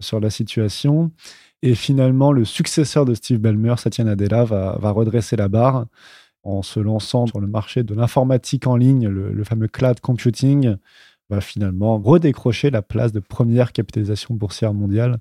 sur 0.00 0.18
la 0.18 0.30
situation. 0.30 1.12
Et 1.60 1.74
finalement, 1.74 2.32
le 2.32 2.46
successeur 2.46 3.04
de 3.04 3.12
Steve 3.12 3.38
Ballmer, 3.38 3.74
Satya 3.76 4.04
Nadella, 4.04 4.44
va, 4.44 4.90
redresser 4.92 5.36
la 5.36 5.48
barre 5.48 5.84
en 6.42 6.62
se 6.62 6.80
lançant 6.80 7.26
sur 7.26 7.38
le 7.38 7.48
marché 7.48 7.82
de 7.82 7.94
l'informatique 7.94 8.66
en 8.66 8.76
ligne, 8.76 9.06
le, 9.06 9.30
le, 9.30 9.44
fameux 9.44 9.68
cloud 9.68 10.00
computing, 10.00 10.76
va 11.28 11.42
finalement 11.42 11.98
redécrocher 11.98 12.70
la 12.70 12.80
place 12.80 13.12
de 13.12 13.20
première 13.20 13.74
capitalisation 13.74 14.34
boursière 14.34 14.72
mondiale 14.72 15.18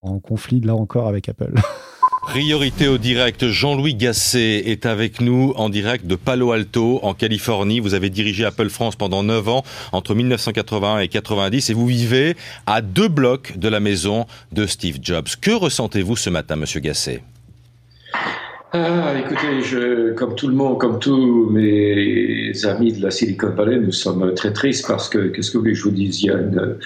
en 0.00 0.18
conflit 0.18 0.60
là 0.60 0.74
encore 0.74 1.08
avec 1.08 1.28
Apple. 1.28 1.52
Priorité 2.22 2.86
au 2.86 2.98
direct, 2.98 3.48
Jean-Louis 3.48 3.94
Gasset 3.94 4.62
est 4.66 4.86
avec 4.86 5.20
nous 5.20 5.52
en 5.56 5.68
direct 5.68 6.06
de 6.06 6.14
Palo 6.14 6.52
Alto, 6.52 7.00
en 7.02 7.14
Californie. 7.14 7.80
Vous 7.80 7.94
avez 7.94 8.10
dirigé 8.10 8.44
Apple 8.44 8.68
France 8.68 8.96
pendant 8.96 9.22
9 9.22 9.48
ans, 9.48 9.64
entre 9.90 10.14
1981 10.14 11.00
et 11.00 11.08
90, 11.08 11.70
et 11.70 11.74
vous 11.74 11.86
vivez 11.86 12.36
à 12.66 12.80
deux 12.80 13.08
blocs 13.08 13.58
de 13.58 13.68
la 13.68 13.80
maison 13.80 14.26
de 14.52 14.66
Steve 14.66 14.98
Jobs. 15.02 15.26
Que 15.40 15.50
ressentez-vous 15.50 16.16
ce 16.16 16.30
matin, 16.30 16.56
monsieur 16.56 16.80
Gasset? 16.80 17.22
Ah, 18.72 19.14
écoutez, 19.18 19.60
je, 19.62 20.14
comme 20.14 20.34
tout 20.34 20.48
le 20.48 20.54
monde, 20.54 20.78
comme 20.78 20.98
tous 20.98 21.50
mes 21.50 22.52
amis 22.64 22.92
de 22.92 23.02
la 23.02 23.10
Silicon 23.10 23.50
Valley, 23.50 23.78
nous 23.78 23.92
sommes 23.92 24.32
très 24.34 24.52
tristes 24.52 24.86
parce 24.86 25.10
que, 25.10 25.28
qu'est-ce 25.28 25.50
que 25.50 25.58
vous 25.58 25.64
voulez 25.64 25.74
que 25.74 25.78
je 25.78 25.84
vous 25.84 25.90
dise, 25.90 26.22
il 26.22 26.26
y 26.26 26.30
a 26.30 26.38
une, 26.38 26.78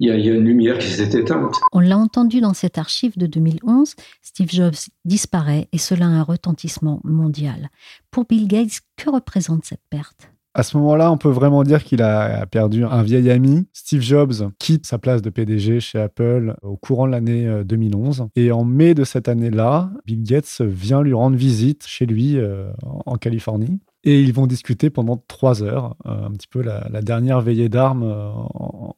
il 0.00 0.08
y, 0.08 0.30
a, 0.30 0.34
une 0.34 0.46
lumière 0.46 0.78
qui 0.78 0.88
s'est 0.88 1.18
éteinte. 1.18 1.54
On 1.72 1.80
l'a 1.80 1.98
entendu 1.98 2.40
dans 2.40 2.54
cette 2.54 2.78
archive 2.78 3.18
de 3.18 3.26
2011, 3.26 3.94
Steve 4.22 4.50
Jobs 4.50 4.74
disparaît 5.04 5.68
et 5.72 5.78
cela 5.78 6.06
a 6.06 6.08
un 6.08 6.22
retentissement 6.22 7.00
mondial. 7.04 7.68
Pour 8.10 8.24
Bill 8.24 8.48
Gates, 8.48 8.80
que 8.96 9.10
représente 9.10 9.66
cette 9.66 9.82
perte? 9.90 10.32
À 10.54 10.62
ce 10.62 10.76
moment-là, 10.78 11.12
on 11.12 11.18
peut 11.18 11.28
vraiment 11.28 11.62
dire 11.62 11.84
qu'il 11.84 12.02
a 12.02 12.44
perdu 12.46 12.84
un 12.84 13.02
vieil 13.02 13.30
ami. 13.30 13.68
Steve 13.72 14.00
Jobs 14.00 14.50
quitte 14.58 14.84
sa 14.84 14.98
place 14.98 15.22
de 15.22 15.30
PDG 15.30 15.78
chez 15.78 16.00
Apple 16.00 16.56
au 16.62 16.76
courant 16.76 17.06
de 17.06 17.12
l'année 17.12 17.62
2011. 17.64 18.22
Euh, 18.22 18.24
et 18.34 18.50
en 18.50 18.64
mai 18.64 18.94
de 18.94 19.04
cette 19.04 19.28
année-là, 19.28 19.92
Bill 20.06 20.24
Gates 20.24 20.60
vient 20.62 21.02
lui 21.02 21.12
rendre 21.12 21.36
visite 21.36 21.84
chez 21.86 22.04
lui 22.04 22.36
euh, 22.36 22.70
en 22.82 23.16
Californie. 23.16 23.78
Et 24.02 24.22
ils 24.22 24.32
vont 24.32 24.46
discuter 24.46 24.88
pendant 24.88 25.22
trois 25.28 25.62
heures, 25.62 25.96
euh, 26.06 26.26
un 26.26 26.30
petit 26.30 26.48
peu 26.48 26.62
la, 26.62 27.02
dernière 27.02 27.40
veillée 27.40 27.68
d'armes 27.68 28.04
euh, 28.04 28.30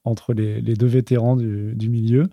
entre 0.05 0.33
les, 0.33 0.61
deux 0.63 0.87
vétérans 0.87 1.37
du, 1.37 1.89
milieu. 1.89 2.29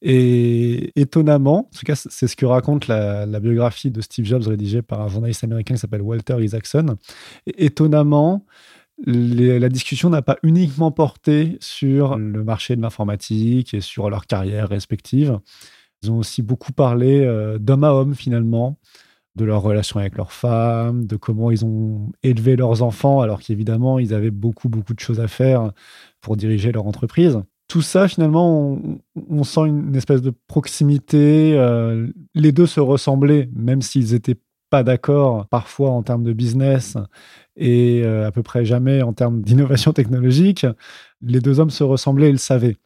Et 0.00 0.92
étonnamment, 0.94 1.66
en 1.66 1.76
tout 1.76 1.84
cas, 1.84 1.96
c'est 1.96 2.28
ce 2.28 2.36
que 2.36 2.46
raconte 2.46 2.86
la, 2.86 3.26
biographie 3.40 3.90
de 3.90 4.00
Steve 4.00 4.26
Jobs 4.26 4.46
rédigée 4.46 4.82
par 4.82 5.00
un 5.00 5.08
journaliste 5.08 5.42
américain 5.42 5.74
qui 5.74 5.80
s'appelle 5.80 6.02
Walter 6.02 6.36
Isaacson. 6.40 6.96
étonnamment, 7.46 8.44
la 9.06 9.68
discussion 9.68 10.10
n'a 10.10 10.22
pas 10.22 10.38
uniquement 10.42 10.90
porté 10.90 11.56
sur 11.60 12.16
le 12.16 12.44
marché 12.44 12.76
de 12.76 12.82
l'informatique 12.82 13.74
et 13.74 13.80
sur 13.80 14.10
leur 14.10 14.26
carrière 14.26 14.68
respective. 14.68 15.38
Ils 16.02 16.10
ont 16.10 16.18
aussi 16.18 16.42
beaucoup 16.42 16.72
parlé 16.72 17.24
euh, 17.24 17.58
d'homme 17.58 17.84
à 17.84 17.92
homme 17.92 18.14
finalement, 18.14 18.78
de 19.36 19.44
leur 19.44 19.62
relation 19.62 20.00
avec 20.00 20.16
leurs 20.16 20.32
femmes, 20.32 21.06
de 21.06 21.16
comment 21.16 21.50
ils 21.50 21.64
ont 21.64 22.10
élevé 22.22 22.56
leurs 22.56 22.82
enfants, 22.82 23.20
alors 23.20 23.40
qu'évidemment, 23.40 23.98
ils 23.98 24.14
avaient 24.14 24.30
beaucoup, 24.30 24.68
beaucoup 24.68 24.94
de 24.94 25.00
choses 25.00 25.20
à 25.20 25.28
faire 25.28 25.72
pour 26.20 26.36
diriger 26.36 26.72
leur 26.72 26.86
entreprise. 26.86 27.40
Tout 27.68 27.82
ça, 27.82 28.08
finalement, 28.08 28.80
on, 29.28 29.44
sent 29.44 29.66
une 29.66 29.94
espèce 29.94 30.22
de 30.22 30.32
proximité. 30.46 31.52
Euh, 31.54 32.08
les 32.34 32.50
deux 32.50 32.66
se 32.66 32.80
ressemblaient, 32.80 33.50
même 33.54 33.82
s'ils 33.82 34.12
n'étaient 34.12 34.38
pas 34.70 34.82
d'accord 34.82 35.46
parfois 35.48 35.90
en 35.90 36.02
termes 36.02 36.24
de 36.24 36.32
business 36.32 36.96
et 37.56 38.02
euh, 38.04 38.26
à 38.26 38.32
peu 38.32 38.42
près 38.42 38.64
jamais 38.64 39.02
en 39.02 39.12
termes 39.12 39.42
d'innovation 39.42 39.92
technologique. 39.92 40.66
Les 41.20 41.40
deux 41.40 41.60
hommes 41.60 41.70
se 41.70 41.84
ressemblaient 41.84 42.28
et 42.28 42.32
le 42.32 42.38
savaient. 42.38 42.76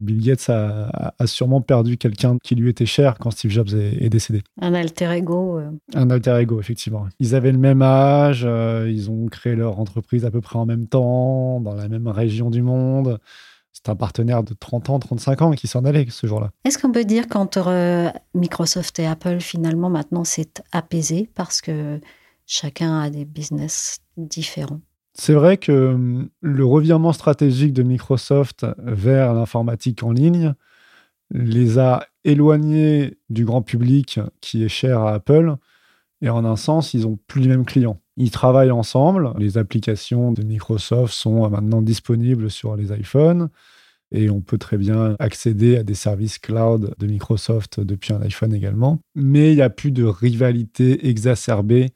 Bill 0.00 0.20
Gates 0.20 0.48
a, 0.48 1.12
sûrement 1.26 1.60
perdu 1.60 1.98
quelqu'un 1.98 2.38
qui 2.42 2.54
lui 2.54 2.70
était 2.70 2.86
cher 2.86 3.16
quand 3.18 3.30
Steve 3.30 3.50
Jobs 3.50 3.74
est, 3.74 4.08
décédé. 4.08 4.42
Un 4.60 4.74
alter 4.74 5.10
ego. 5.12 5.58
Euh. 5.58 5.70
Un 5.94 6.10
alter 6.10 6.38
ego, 6.40 6.60
effectivement. 6.60 7.06
Ils 7.18 7.34
avaient 7.34 7.52
le 7.52 7.58
même 7.58 7.82
âge, 7.82 8.42
euh, 8.44 8.90
ils 8.90 9.10
ont 9.10 9.26
créé 9.26 9.56
leur 9.56 9.80
entreprise 9.80 10.24
à 10.24 10.30
peu 10.30 10.40
près 10.40 10.58
en 10.58 10.66
même 10.66 10.86
temps, 10.86 11.60
dans 11.60 11.74
la 11.74 11.88
même 11.88 12.06
région 12.06 12.50
du 12.50 12.62
monde. 12.62 13.18
C'est 13.72 13.88
un 13.88 13.96
partenaire 13.96 14.42
de 14.42 14.54
30 14.54 14.90
ans, 14.90 14.98
35 14.98 15.42
ans 15.42 15.50
qui 15.52 15.66
s'en 15.66 15.84
allait 15.84 16.06
ce 16.10 16.26
jour-là. 16.26 16.50
Est-ce 16.64 16.78
qu'on 16.78 16.90
peut 16.90 17.04
dire 17.04 17.28
qu'entre 17.28 18.12
Microsoft 18.34 18.98
et 18.98 19.06
Apple, 19.06 19.40
finalement, 19.40 19.90
maintenant, 19.90 20.24
c'est 20.24 20.62
apaisé 20.72 21.30
parce 21.34 21.60
que 21.60 22.00
chacun 22.46 23.00
a 23.00 23.10
des 23.10 23.24
business 23.24 24.00
différents? 24.16 24.80
C'est 25.18 25.34
vrai 25.34 25.56
que 25.56 25.72
hum, 25.94 26.28
le 26.40 26.64
revirement 26.64 27.12
stratégique 27.12 27.72
de 27.72 27.82
Microsoft 27.82 28.66
vers 28.78 29.34
l'informatique 29.34 30.02
en 30.02 30.12
ligne 30.12 30.54
les 31.30 31.78
a 31.78 32.06
éloignés 32.24 33.18
du 33.28 33.44
grand 33.44 33.62
public 33.62 34.20
qui 34.40 34.64
est 34.64 34.68
cher 34.68 35.00
à 35.00 35.14
Apple. 35.14 35.56
Et 36.20 36.30
en 36.30 36.44
un 36.44 36.56
sens, 36.56 36.94
ils 36.94 37.02
n'ont 37.02 37.18
plus 37.26 37.42
les 37.42 37.48
mêmes 37.48 37.64
clients. 37.64 38.00
Ils 38.16 38.30
travaillent 38.30 38.70
ensemble. 38.70 39.32
Les 39.38 39.58
applications 39.58 40.32
de 40.32 40.42
Microsoft 40.42 41.12
sont 41.12 41.48
maintenant 41.48 41.82
disponibles 41.82 42.50
sur 42.50 42.76
les 42.76 42.92
iPhones. 42.92 43.50
Et 44.10 44.30
on 44.30 44.40
peut 44.40 44.56
très 44.56 44.78
bien 44.78 45.16
accéder 45.18 45.76
à 45.76 45.82
des 45.82 45.94
services 45.94 46.38
cloud 46.38 46.94
de 46.98 47.06
Microsoft 47.06 47.80
depuis 47.80 48.14
un 48.14 48.22
iPhone 48.22 48.54
également. 48.54 49.00
Mais 49.14 49.52
il 49.52 49.56
n'y 49.56 49.62
a 49.62 49.70
plus 49.70 49.92
de 49.92 50.04
rivalité 50.04 51.08
exacerbée 51.08 51.90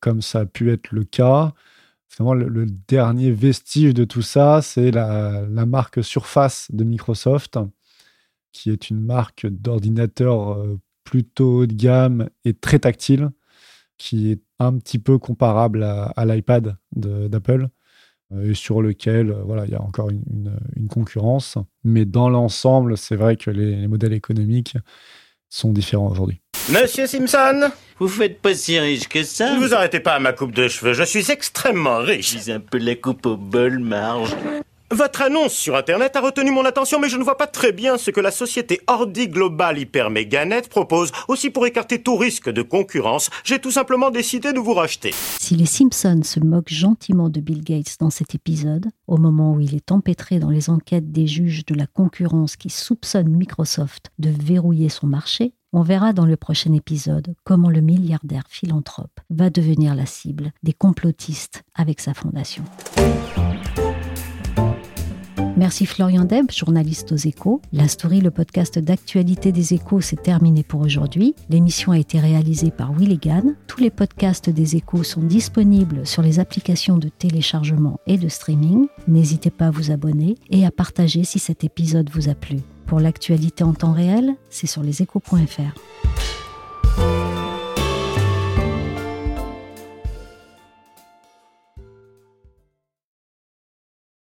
comme 0.00 0.22
ça 0.22 0.40
a 0.40 0.46
pu 0.46 0.72
être 0.72 0.90
le 0.92 1.04
cas 1.04 1.52
le, 2.18 2.66
dernier 2.88 3.30
vestige 3.30 3.94
de 3.94 4.04
tout 4.04 4.22
ça, 4.22 4.60
c'est 4.62 4.90
la, 4.90 5.42
marque 5.66 6.02
Surface 6.02 6.68
de 6.72 6.84
Microsoft, 6.84 7.58
qui 8.52 8.70
est 8.70 8.90
une 8.90 9.00
marque 9.00 9.46
d'ordinateur 9.46 10.52
euh, 10.52 10.78
plutôt 11.04 11.60
haut 11.60 11.66
de 11.66 11.74
gamme 11.74 12.28
et 12.44 12.52
très 12.52 12.80
tactile, 12.80 13.30
qui 13.96 14.30
est 14.30 14.40
un 14.58 14.76
petit 14.78 14.98
peu 14.98 15.18
comparable 15.18 15.82
à, 15.82 16.24
l'iPad 16.24 16.76
d'Apple, 16.92 17.68
euh, 18.32 18.50
et 18.50 18.54
sur 18.54 18.82
lequel 18.82 19.30
euh, 19.30 19.42
voilà, 19.44 19.64
il 19.66 19.70
y 19.70 19.74
a 19.74 19.82
encore 19.82 20.10
une, 20.10 20.58
concurrence. 20.88 21.58
Mais 21.84 22.04
dans 22.04 22.28
l'ensemble, 22.28 22.96
c'est 22.96 23.16
vrai 23.16 23.36
que 23.36 23.50
les, 23.50 23.86
modèles 23.88 24.12
économiques 24.12 24.76
sont 25.48 25.72
différents 25.72 26.10
aujourd'hui. 26.10 26.40
Monsieur 26.70 27.08
Simpson 27.08 27.72
Vous 27.98 28.06
faites 28.06 28.40
pas 28.40 28.54
si 28.54 28.78
riche 28.78 29.08
que 29.08 29.24
ça 29.24 29.54
Ne 29.54 29.58
vous 29.58 29.74
arrêtez 29.74 29.98
pas 29.98 30.12
à 30.12 30.20
ma 30.20 30.32
coupe 30.32 30.52
de 30.52 30.68
cheveux, 30.68 30.92
je 30.92 31.02
suis 31.02 31.28
extrêmement 31.32 31.98
riche. 31.98 32.36
J'ai 32.44 32.52
un 32.52 32.60
peu 32.60 32.78
la 32.78 32.94
coupe 32.94 33.26
au 33.26 33.36
bol, 33.36 33.80
Marge. 33.80 34.36
Votre 34.92 35.22
annonce 35.22 35.52
sur 35.52 35.74
Internet 35.74 36.14
a 36.14 36.20
retenu 36.20 36.52
mon 36.52 36.64
attention, 36.64 37.00
mais 37.00 37.08
je 37.08 37.16
ne 37.16 37.24
vois 37.24 37.36
pas 37.36 37.48
très 37.48 37.72
bien 37.72 37.98
ce 37.98 38.12
que 38.12 38.20
la 38.20 38.30
société 38.30 38.80
Ordi 38.86 39.26
Global 39.26 39.78
Hyperméganet 39.78 40.62
propose. 40.62 41.10
Aussi, 41.26 41.50
pour 41.50 41.66
écarter 41.66 42.02
tout 42.02 42.16
risque 42.16 42.50
de 42.50 42.62
concurrence, 42.62 43.30
j'ai 43.42 43.58
tout 43.58 43.72
simplement 43.72 44.10
décidé 44.10 44.52
de 44.52 44.60
vous 44.60 44.74
racheter. 44.74 45.12
Si 45.40 45.56
les 45.56 45.66
Simpsons 45.66 46.22
se 46.22 46.38
moquent 46.38 46.72
gentiment 46.72 47.30
de 47.30 47.40
Bill 47.40 47.64
Gates 47.64 47.96
dans 47.98 48.10
cet 48.10 48.36
épisode, 48.36 48.86
au 49.08 49.16
moment 49.16 49.54
où 49.54 49.60
il 49.60 49.74
est 49.74 49.90
empêtré 49.90 50.38
dans 50.38 50.50
les 50.50 50.70
enquêtes 50.70 51.10
des 51.10 51.26
juges 51.26 51.66
de 51.66 51.74
la 51.74 51.86
concurrence 51.86 52.56
qui 52.56 52.70
soupçonnent 52.70 53.36
Microsoft 53.36 54.10
de 54.20 54.30
verrouiller 54.30 54.88
son 54.88 55.08
marché, 55.08 55.52
on 55.72 55.82
verra 55.82 56.12
dans 56.12 56.26
le 56.26 56.36
prochain 56.36 56.72
épisode 56.72 57.34
comment 57.44 57.70
le 57.70 57.80
milliardaire 57.80 58.44
philanthrope 58.48 59.20
va 59.30 59.50
devenir 59.50 59.94
la 59.94 60.06
cible 60.06 60.52
des 60.62 60.72
complotistes 60.72 61.62
avec 61.74 62.00
sa 62.00 62.14
fondation. 62.14 62.64
Merci 65.56 65.84
Florian 65.84 66.24
Deb, 66.24 66.50
journaliste 66.50 67.12
aux 67.12 67.16
échos. 67.16 67.60
La 67.72 67.86
story, 67.86 68.22
le 68.22 68.30
podcast 68.30 68.78
d'actualité 68.78 69.52
des 69.52 69.74
échos, 69.74 70.00
s'est 70.00 70.16
terminé 70.16 70.62
pour 70.62 70.80
aujourd'hui. 70.80 71.34
L'émission 71.50 71.92
a 71.92 71.98
été 71.98 72.18
réalisée 72.18 72.70
par 72.70 72.94
Willy 72.94 73.18
Gann. 73.18 73.56
Tous 73.66 73.78
les 73.78 73.90
podcasts 73.90 74.48
des 74.48 74.76
échos 74.76 75.02
sont 75.02 75.20
disponibles 75.20 76.06
sur 76.06 76.22
les 76.22 76.40
applications 76.40 76.96
de 76.96 77.10
téléchargement 77.10 78.00
et 78.06 78.16
de 78.16 78.28
streaming. 78.28 78.86
N'hésitez 79.06 79.50
pas 79.50 79.66
à 79.66 79.70
vous 79.70 79.90
abonner 79.90 80.36
et 80.48 80.64
à 80.64 80.70
partager 80.70 81.24
si 81.24 81.38
cet 81.38 81.62
épisode 81.62 82.08
vous 82.08 82.30
a 82.30 82.34
plu. 82.34 82.60
Pour 82.90 82.98
l'actualité 82.98 83.62
en 83.62 83.72
temps 83.72 83.92
réel, 83.92 84.34
c'est 84.48 84.66
sur 84.66 84.82
leséchos.fr. 84.82 85.60